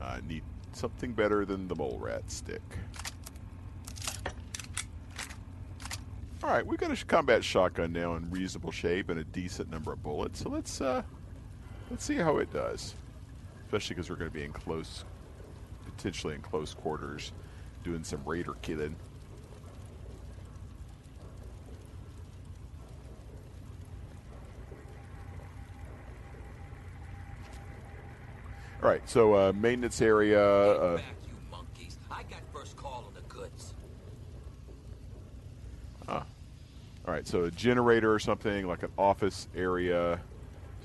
[0.00, 2.62] I uh, need something better than the mole rat stick.
[6.42, 9.92] All right, we've got a combat shotgun now in reasonable shape and a decent number
[9.92, 10.42] of bullets.
[10.42, 11.02] So let's uh,
[11.90, 12.94] let's see how it does,
[13.66, 15.04] especially because we're going to be in close,
[15.84, 17.32] potentially in close quarters,
[17.84, 18.96] doing some raider killing.
[28.82, 30.42] All right, so uh, maintenance area.
[30.42, 31.98] Uh, back, you monkeys.
[32.10, 33.74] I got first call on the goods.
[36.08, 40.20] All right, so a generator or something like an office area,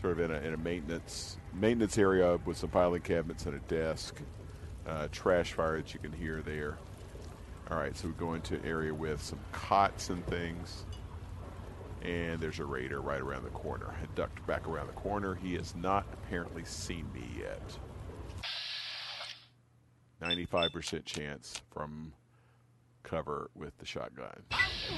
[0.01, 3.59] sort of in a, in a maintenance maintenance area with some filing cabinets and a
[3.59, 4.21] desk,
[4.87, 6.77] uh, trash fire that you can hear there.
[7.69, 10.85] All right, so we go into an area with some cots and things,
[12.01, 13.93] and there's a raider right around the corner.
[14.01, 15.35] I ducked back around the corner.
[15.35, 17.77] He has not apparently seen me yet.
[20.21, 22.13] Ninety-five percent chance from
[23.03, 24.43] cover with the shotgun.
[24.49, 24.89] It's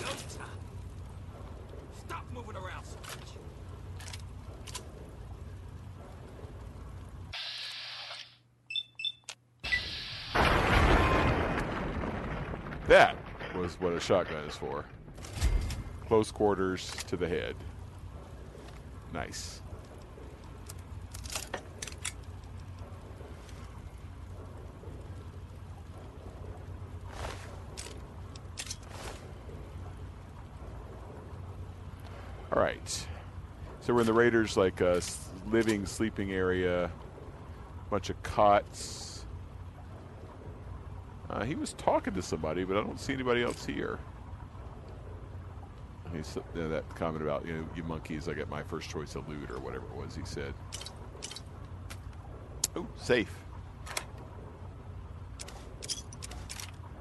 [0.00, 0.60] go time.
[1.98, 2.86] Stop moving around.
[12.86, 13.16] That
[13.56, 14.84] was what a shotgun is for.
[16.06, 17.56] Close quarters to the head.
[19.14, 19.60] Nice.
[32.51, 33.06] All right.
[33.80, 35.00] So we're in the Raiders' like uh,
[35.50, 36.90] living, sleeping area.
[37.90, 39.24] Bunch of cots.
[41.28, 43.98] Uh, he was talking to somebody, but I don't see anybody else here.
[46.14, 48.28] He's you know, that comment about you know you monkeys.
[48.28, 50.54] I get my first choice of loot or whatever it was he said.
[52.76, 53.34] Oh, safe.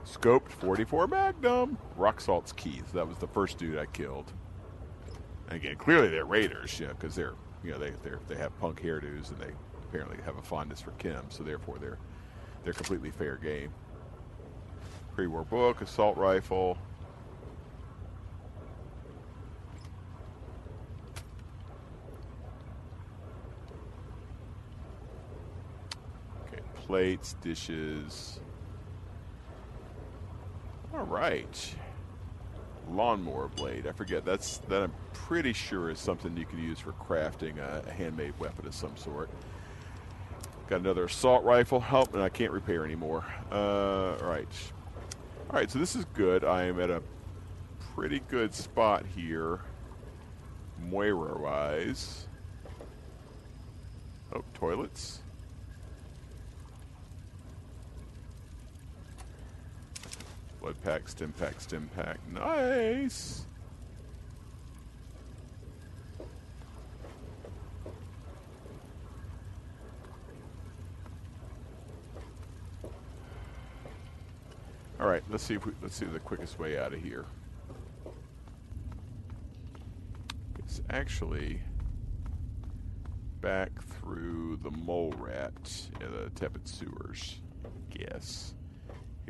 [0.05, 1.77] Scoped 44 Magnum.
[1.95, 2.83] Rock salt's keys.
[2.93, 4.31] That was the first dude I killed.
[5.51, 9.29] Again, clearly they're raiders, you because they're you know they they they have punk hairdos
[9.29, 9.51] and they
[9.83, 11.97] apparently have a fondness for chem, so therefore they're
[12.63, 13.73] they're completely fair game.
[15.13, 16.77] Pre-war book, assault rifle.
[26.47, 28.39] Okay, plates, dishes.
[30.93, 31.75] All right.
[32.95, 33.87] Lawnmower blade.
[33.87, 34.25] I forget.
[34.25, 34.83] That's that.
[34.83, 38.75] I'm pretty sure is something you can use for crafting a, a handmade weapon of
[38.75, 39.29] some sort.
[40.67, 41.79] Got another assault rifle.
[41.79, 43.25] Help, and I can't repair anymore.
[43.51, 44.47] Uh, all right.
[45.49, 45.69] All right.
[45.69, 46.43] So this is good.
[46.43, 47.01] I am at a
[47.95, 49.59] pretty good spot here,
[50.79, 52.27] Moira wise.
[54.33, 55.21] Oh, toilets.
[60.61, 62.19] Blood pack, stim pack, stim pack.
[62.31, 63.45] Nice.
[74.99, 77.25] All right, let's see if we let's see the quickest way out of here.
[80.59, 81.59] It's actually
[83.41, 85.51] back through the mole rat
[85.99, 87.41] in the tepid sewers.
[87.65, 88.53] I guess.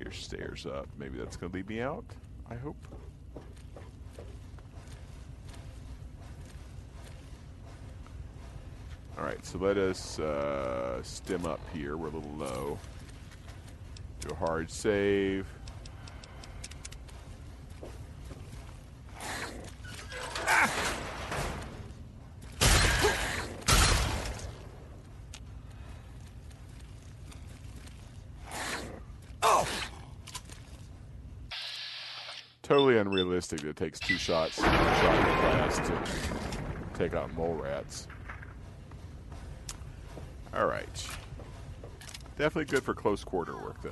[0.02, 0.88] Here's stairs up.
[0.97, 2.06] Maybe that's going to lead me out.
[2.49, 2.76] I hope.
[9.16, 11.97] All right, so let us uh, stem up here.
[11.97, 12.80] We're a little low.
[14.22, 15.45] Do a hard save.
[33.54, 38.08] It that takes two shots shot glass to take out mole rats.
[40.54, 41.10] All right.
[42.38, 43.91] Definitely good for close quarter work, though.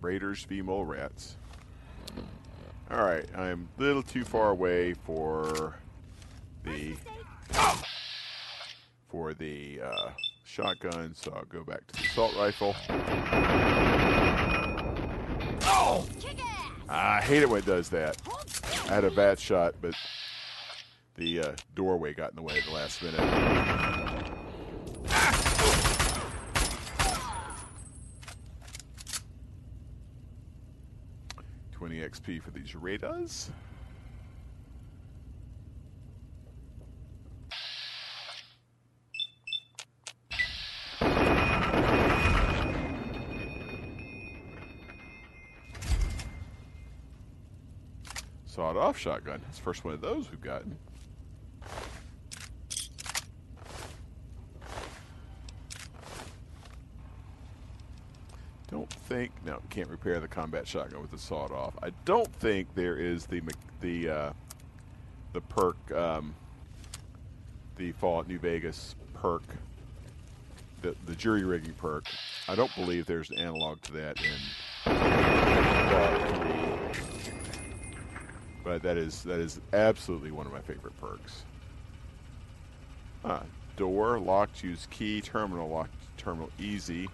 [0.00, 0.62] Raiders v.
[0.62, 1.36] Mole Rats.
[2.90, 5.76] Alright, I'm a little too far away for
[9.80, 10.10] uh,
[10.44, 12.74] shotgun, so I'll go back to the assault rifle.
[12.88, 13.26] Ass!
[16.88, 18.16] I hate it when it does that.
[18.88, 19.94] I had a VATS shot, but
[21.14, 23.20] the uh, doorway got in the way at the last minute.
[31.72, 33.50] Twenty XP for these radars.
[48.44, 49.40] Sawed off shotgun.
[49.48, 50.76] It's the first one of those we've gotten.
[58.68, 61.74] Don't think no can't repair the combat shotgun with the sawed off.
[61.84, 63.40] I don't think there is the
[63.80, 64.32] the uh,
[65.34, 66.34] the perk um,
[67.76, 69.42] the Fallout New Vegas perk
[70.82, 72.06] the the jury rigging perk.
[72.48, 76.49] I don't believe there's an analog to that in Fallout 3
[78.64, 81.44] but that is that is absolutely one of my favorite perks.
[83.24, 83.42] Ah,
[83.76, 84.62] door locked.
[84.62, 85.20] Use key.
[85.20, 85.94] Terminal locked.
[86.16, 87.08] Terminal easy.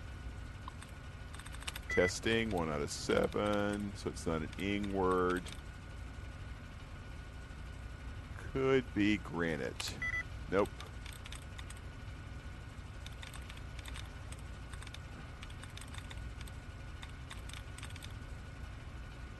[1.90, 5.42] Testing one out of seven, so it's not an ing word.
[8.52, 9.94] Could be granite.
[10.50, 10.68] Nope.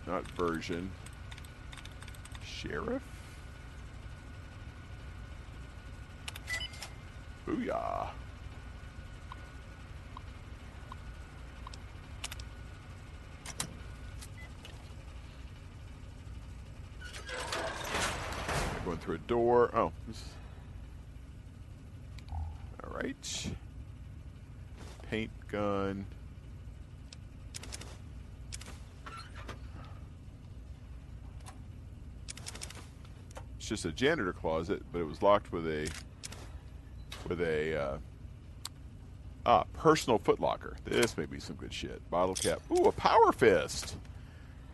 [0.06, 0.90] Not version.
[2.66, 3.02] Sheriff?
[7.46, 8.08] Booyah.
[18.84, 19.70] Going through a door.
[19.72, 19.92] Oh.
[22.30, 23.50] All right.
[25.08, 26.06] Paint gun.
[33.66, 35.90] It's just a janitor closet, but it was locked with a
[37.28, 37.98] with a uh,
[39.44, 40.76] ah personal footlocker.
[40.84, 42.08] This may be some good shit.
[42.08, 42.60] Bottle cap.
[42.70, 43.96] Ooh, a power fist.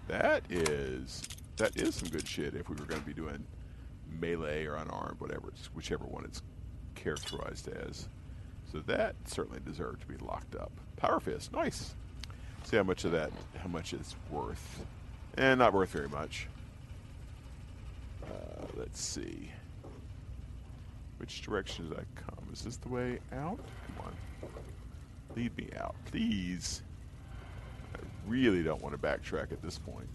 [0.09, 1.23] That is
[1.57, 2.55] that is some good shit.
[2.55, 3.47] If we were going to be doing
[4.21, 6.43] melee or unarmed, whatever, it's, whichever one it's
[6.95, 8.11] characterized as.
[8.71, 10.71] So that certainly deserved to be locked up.
[10.97, 11.95] Power fist, nice.
[12.65, 14.85] See how much of that, how much it's worth,
[15.39, 16.47] and not worth very much.
[18.33, 19.51] Uh, let's see.
[21.19, 22.49] Which direction did I come?
[22.53, 23.59] Is this the way out?
[23.87, 24.13] Come on.
[25.37, 26.83] Lead me out, please.
[27.95, 30.09] I really don't want to backtrack at this point.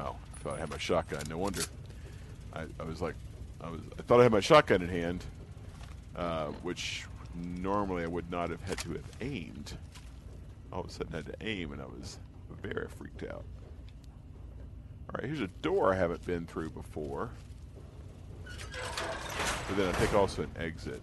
[0.00, 1.22] Oh, I thought I had my shotgun.
[1.28, 1.62] No wonder.
[2.52, 3.14] I, I was like,
[3.60, 3.80] I was.
[3.98, 5.24] I thought I had my shotgun in hand,
[6.16, 7.06] uh, which
[7.38, 9.76] normally I would not have had to have aimed.
[10.72, 12.18] All of a sudden, I had to aim, and I was
[12.62, 13.44] very freaked out.
[15.10, 17.30] All right, here's a door I haven't been through before.
[18.44, 21.00] But then I think also an exit.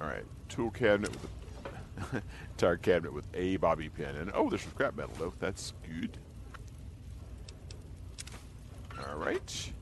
[0.00, 4.62] All right, tool cabinet with a entire cabinet with a bobby pin, and oh, there's
[4.62, 5.34] some scrap metal though.
[5.38, 6.18] That's good.
[9.08, 9.72] All right.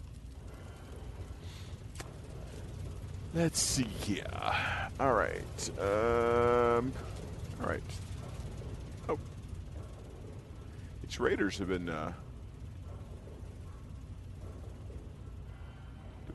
[3.34, 4.24] Let's see here.
[5.00, 5.70] All right.
[5.78, 6.92] Um.
[7.60, 7.82] All right.
[9.08, 9.18] Oh.
[11.02, 12.12] Its raiders have been uh,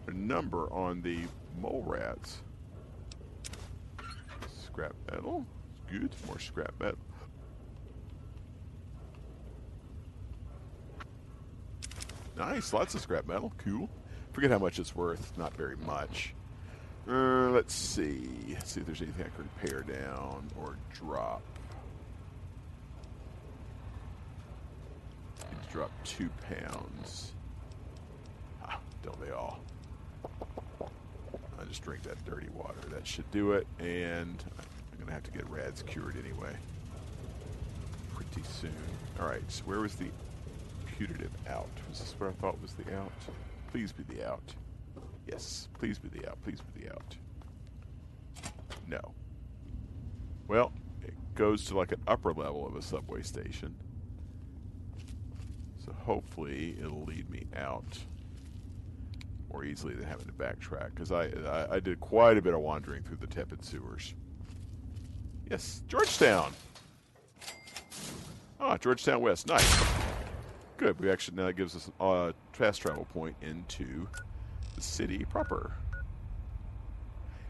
[0.07, 1.19] a number on the
[1.59, 2.39] mole rats.
[4.65, 5.45] Scrap metal.
[5.91, 6.11] Good.
[6.25, 6.97] More scrap metal.
[12.37, 12.71] Nice.
[12.71, 13.51] Lots of scrap metal.
[13.57, 13.89] Cool.
[14.31, 15.35] Forget how much it's worth.
[15.37, 16.33] Not very much.
[17.09, 18.29] Uh, let's see.
[18.49, 21.41] Let's see if there's anything I can repair down or drop.
[25.71, 27.33] Dropped two pounds.
[28.63, 29.59] Ah, don't they all?
[30.81, 32.79] I just drink that dirty water.
[32.89, 33.67] That should do it.
[33.79, 36.55] And I'm gonna have to get rads cured anyway.
[38.15, 38.71] Pretty soon.
[39.19, 39.41] All right.
[39.49, 40.07] So where was the
[40.97, 41.69] putative out?
[41.89, 43.11] Was this where I thought was the out?
[43.71, 44.53] Please be the out.
[45.27, 46.41] Yes, please be the out.
[46.43, 47.15] Please be the out.
[48.87, 49.13] No.
[50.47, 50.71] Well,
[51.03, 53.75] it goes to like an upper level of a subway station.
[55.85, 57.97] So hopefully it'll lead me out
[59.51, 62.59] more easily than having to backtrack because I, I I did quite a bit of
[62.61, 64.13] wandering through the tepid sewers.
[65.49, 66.51] Yes, Georgetown.
[68.59, 69.47] Ah, Georgetown West.
[69.47, 69.83] Nice.
[70.77, 70.99] Good.
[70.99, 74.07] We actually now that gives us a uh, fast travel point into
[74.75, 75.73] the city proper.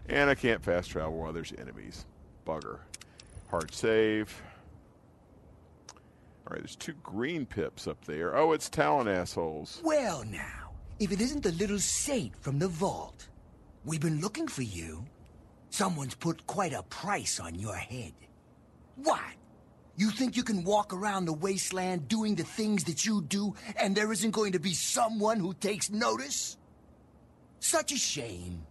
[0.08, 2.06] And I can't fast travel while there's enemies.
[2.46, 2.80] Bugger.
[3.50, 4.42] Hard save.
[6.48, 8.38] All right, there's two green pips up there.
[8.38, 9.82] Oh, it's Talon assholes.
[9.84, 13.28] Well, now, if it isn't the little saint from the vault,
[13.84, 15.04] we've been looking for you.
[15.70, 18.14] Someone's put quite a price on your head.
[18.96, 19.37] What?
[19.98, 23.96] You think you can walk around the wasteland doing the things that you do, and
[23.96, 26.56] there isn't going to be someone who takes notice?
[27.60, 28.62] Such a shame.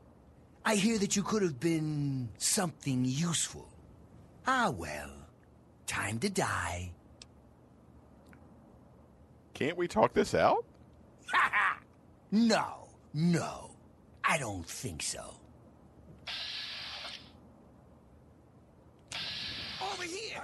[0.64, 3.68] I hear that you could have been something useful.
[4.46, 5.10] Ah, well.
[5.86, 6.92] Time to die.
[9.54, 10.64] Can't we talk this out?
[12.32, 13.70] No, no.
[14.24, 15.36] I don't think so.
[19.80, 20.42] Over here!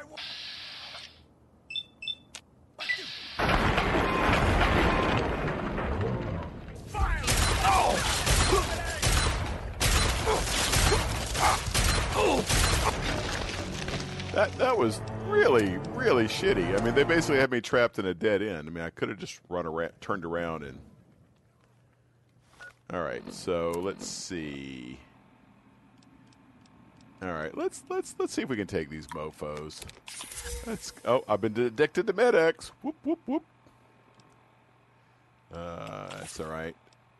[14.32, 16.78] That that was really really shitty.
[16.78, 18.66] I mean, they basically had me trapped in a dead end.
[18.66, 20.78] I mean, I could have just run around, turned around, and.
[22.92, 24.98] All right, so let's see.
[27.22, 29.80] All right, let's let's let's see if we can take these mofo's.
[30.66, 30.92] Let's.
[31.04, 32.72] Oh, I've been addicted to Med-X.
[32.82, 33.44] Whoop whoop whoop.
[35.54, 36.76] Uh, that's all right.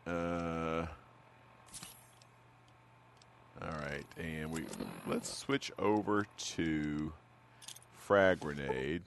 [0.07, 0.87] Uh.
[3.65, 4.65] All right, and we
[5.07, 7.13] let's switch over to
[7.93, 9.03] frag grenade.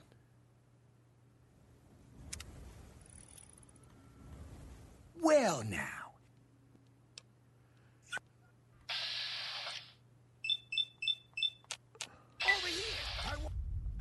[5.21, 6.13] Well, now.
[12.45, 12.85] Over here!
[13.25, 13.49] I, wa-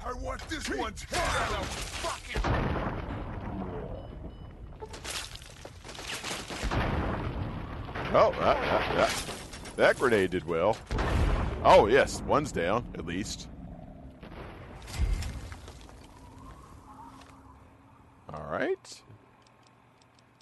[0.06, 2.42] I want this one's head out of fucking...
[8.16, 9.33] Oh, that, that, that,
[9.76, 10.76] that grenade did well.
[11.64, 13.48] Oh, yes, one's down, at least.
[18.32, 19.02] All right.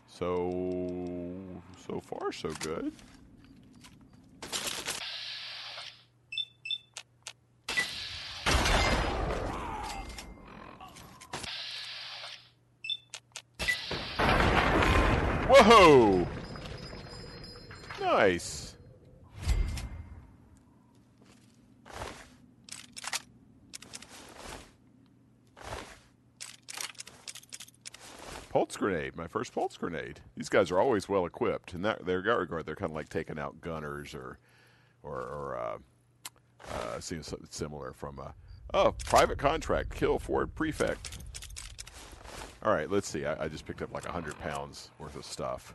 [0.09, 1.35] So,
[1.87, 2.93] so far, so good.
[15.49, 16.27] Whoa!
[18.01, 18.75] Nice.
[28.51, 30.19] Pulse grenade, my first pulse grenade.
[30.37, 31.75] These guys are always well equipped.
[31.75, 34.39] In that their regard, they're kind of like taking out gunners or,
[35.05, 35.79] or, or uh,
[36.75, 38.35] uh, seems similar from a
[38.75, 41.19] oh private contract kill Ford prefect.
[42.65, 43.25] All right, let's see.
[43.25, 45.73] I, I just picked up like hundred pounds worth of stuff.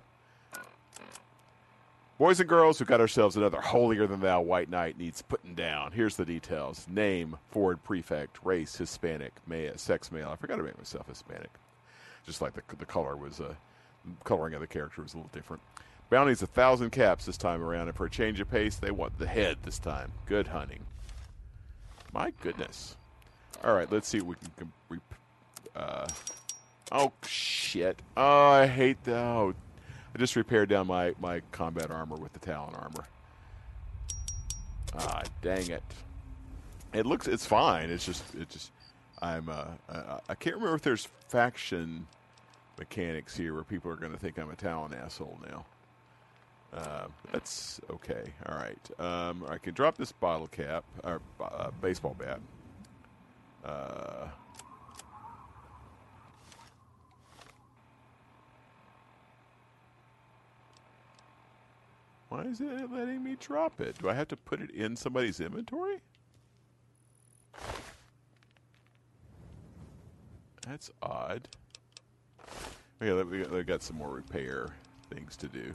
[2.17, 5.93] Boys and girls, we've got ourselves another holier than thou white knight needs putting down.
[5.93, 9.31] Here's the details: name, Ford prefect, race, Hispanic,
[9.77, 10.31] sex male.
[10.31, 11.51] I forgot to make myself Hispanic.
[12.28, 13.55] Just like the the color was uh,
[14.23, 15.63] coloring of the character was a little different.
[16.09, 19.17] Bounty's a thousand caps this time around, and for a change of pace, they want
[19.17, 20.11] the head this time.
[20.25, 20.86] Good hunting.
[22.13, 22.95] My goodness.
[23.63, 24.38] All right, let's see what
[24.89, 25.01] we can.
[25.75, 26.07] uh,
[26.91, 28.01] oh shit!
[28.15, 29.15] Oh, I hate that.
[29.17, 29.53] Oh,
[30.13, 33.05] I just repaired down my, my combat armor with the Talon armor.
[34.97, 35.84] Ah, dang it!
[36.93, 37.89] It looks it's fine.
[37.89, 38.71] It's just it just
[39.21, 42.07] I'm uh I, I can't remember if there's faction
[42.78, 45.65] mechanics here where people are going to think I'm a Talon asshole now.
[46.73, 48.23] Uh, that's okay.
[48.47, 48.99] All right.
[48.99, 52.39] Um, I can drop this bottle cap or uh, baseball bat.
[53.63, 54.28] Uh,
[62.30, 63.97] Why is it letting me drop it?
[63.99, 66.01] Do I have to put it in somebody's inventory?
[70.67, 71.47] That's odd.
[72.99, 74.67] Let- we got, we got some more repair
[75.09, 75.73] things to do.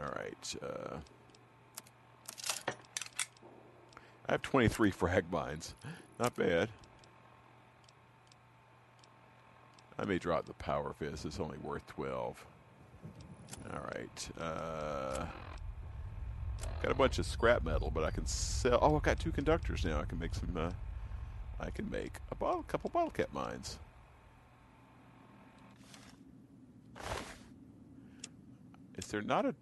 [0.00, 0.56] All right.
[0.62, 0.96] Uh,
[4.28, 5.74] I have 23 frag mines.
[6.18, 6.68] Not bad.
[9.98, 11.24] I may drop the power fist.
[11.24, 12.46] It's only worth 12.
[13.72, 14.28] All right.
[14.40, 15.26] Uh,
[16.82, 18.78] got a bunch of scrap metal, but I can sell.
[18.80, 20.00] Oh, I've got two conductors now.
[20.00, 20.56] I can make some.
[20.56, 20.70] Uh,
[21.60, 23.78] I can make a bottle, couple bottle cap mines.
[28.98, 29.54] Is there not a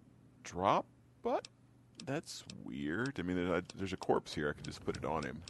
[0.43, 0.85] drop
[1.21, 1.51] button?
[2.05, 3.13] That's weird.
[3.19, 4.49] I mean, there's a, there's a corpse here.
[4.49, 5.41] I could just put it on him.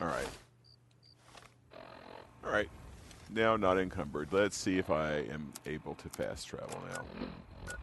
[0.00, 0.28] All right.
[2.44, 2.68] All right.
[3.30, 4.28] Now not encumbered.
[4.30, 7.74] Let's see if I am able to fast travel now.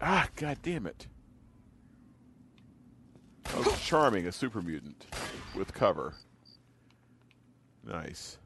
[0.00, 1.06] Ah, god damn it.
[3.92, 5.04] Charming, a super mutant
[5.54, 6.14] with cover.
[7.84, 8.38] Nice.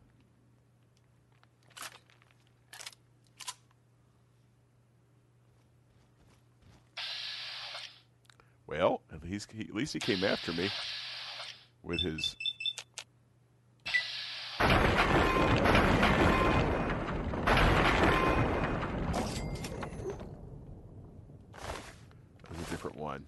[8.66, 10.68] Well, at least he, at least he came after me
[11.84, 12.34] with his.
[14.58, 14.80] That
[22.50, 23.26] was a different one.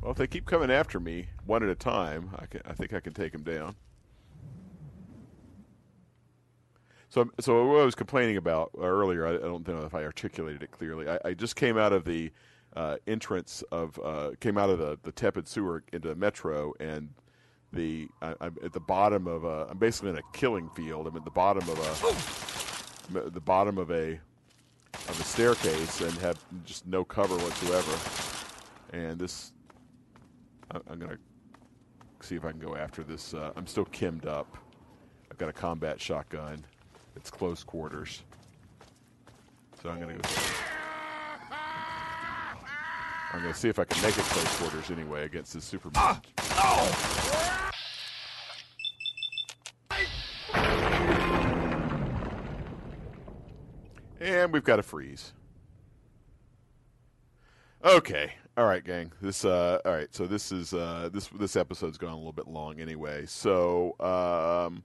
[0.00, 2.92] Well, if they keep coming after me one at a time, I, can, I think
[2.92, 3.76] I can take them down.
[7.08, 10.62] So, so what I was complaining about earlier, I, I don't know if I articulated
[10.62, 11.08] it clearly.
[11.08, 12.30] I, I just came out of the
[12.76, 17.08] uh, entrance of, uh, came out of the, the tepid sewer into the Metro, and
[17.72, 21.06] the I, I'm at the bottom of a, I'm basically in a killing field.
[21.06, 21.78] I'm at the bottom of
[23.14, 24.20] a, the bottom of a,
[24.94, 27.92] of a staircase, and have just no cover whatsoever.
[28.92, 29.52] And this,
[30.70, 31.18] I, I'm gonna
[32.20, 33.34] see if I can go after this.
[33.34, 34.58] Uh, I'm still chemmed up.
[35.30, 36.64] I've got a combat shotgun.
[37.16, 38.22] It's close quarters.
[39.82, 40.30] So I'm gonna go.
[43.32, 45.90] I'm gonna see if I can make it close quarters anyway against this super.
[54.20, 55.32] And we've got a freeze.
[57.84, 58.32] Okay.
[58.56, 59.12] All right, gang.
[59.22, 62.48] This uh all right, so this is uh this this episode's gone a little bit
[62.48, 63.24] long anyway.
[63.26, 64.82] So um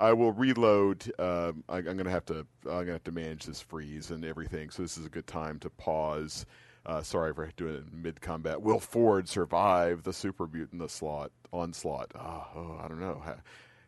[0.00, 3.12] I will reload um I, I'm going to have to I'm going to have to
[3.12, 4.70] manage this freeze and everything.
[4.70, 6.46] So this is a good time to pause.
[6.86, 8.62] Uh, sorry for doing it in mid combat.
[8.62, 12.12] Will Ford survive the super mutant the slot onslaught?
[12.14, 13.22] Oh, oh, I don't know.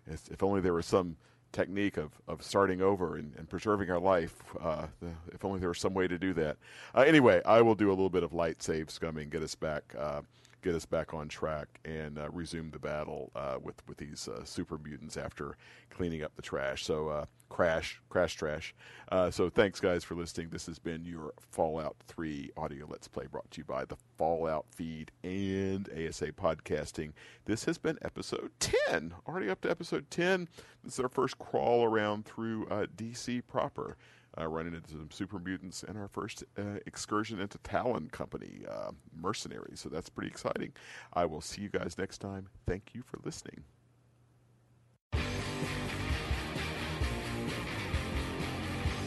[0.07, 1.16] If, if only there was some
[1.53, 4.35] technique of, of starting over and, and preserving our life.
[4.61, 6.57] Uh, the, if only there was some way to do that.
[6.95, 9.95] Uh, anyway, I will do a little bit of light save scumming, get us back,
[9.99, 10.23] uh,
[10.63, 14.45] get us back on track, and uh, resume the battle uh, with with these uh,
[14.45, 15.57] super mutants after
[15.91, 16.85] cleaning up the trash.
[16.85, 18.75] So uh, crash, crash, trash.
[19.11, 20.49] Uh, so thanks guys for listening.
[20.51, 24.67] This has been your Fallout 3 audio let's play brought to you by the Fallout
[24.71, 27.13] feed and ASA podcasting.
[27.45, 29.15] This has been episode 10.
[29.27, 30.49] Already up to episode 10.
[30.85, 33.97] This is our first crawl around through uh, DC proper.
[34.39, 38.91] Uh, running into some super mutants and our first uh, excursion into Talon Company uh,
[39.20, 39.80] mercenaries.
[39.80, 40.72] So that's pretty exciting.
[41.12, 42.49] I will see you guys next time.
[42.66, 43.64] Thank you for listening.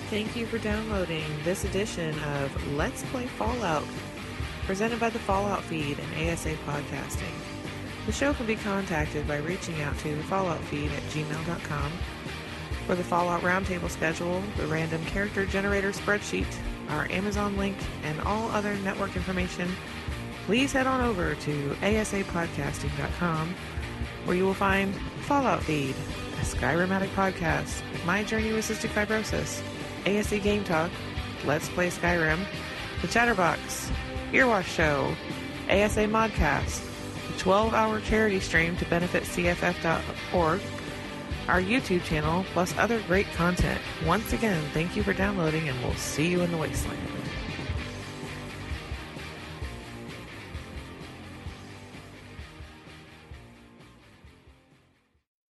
[0.10, 3.86] Thank you for downloading this edition of Let's Play Fallout,
[4.66, 7.32] presented by the Fallout feed and ASA Podcasting.
[8.06, 11.92] The show can be contacted by reaching out to the Fallout feed at gmail.com.
[12.88, 16.48] For the Fallout Roundtable schedule, the random character generator spreadsheet,
[16.90, 19.72] our Amazon link, and all other network information,
[20.46, 23.56] please head on over to asapodcasting.com,
[24.26, 25.96] where you will find Fallout Feed,
[26.42, 29.62] a Skyrimatic podcast, My Journey with Cystic Fibrosis,
[30.06, 30.92] ASA Game Talk,
[31.46, 32.44] Let's Play Skyrim,
[33.02, 33.92] The Chatterbox,
[34.32, 35.16] Earwash Show,
[35.70, 36.88] ASA Modcast,
[37.32, 40.62] the 12 hour charity stream to benefit CFF.org,
[41.48, 43.80] our YouTube channel, plus other great content.
[44.06, 47.21] Once again, thank you for downloading, and we'll see you in the wasteland.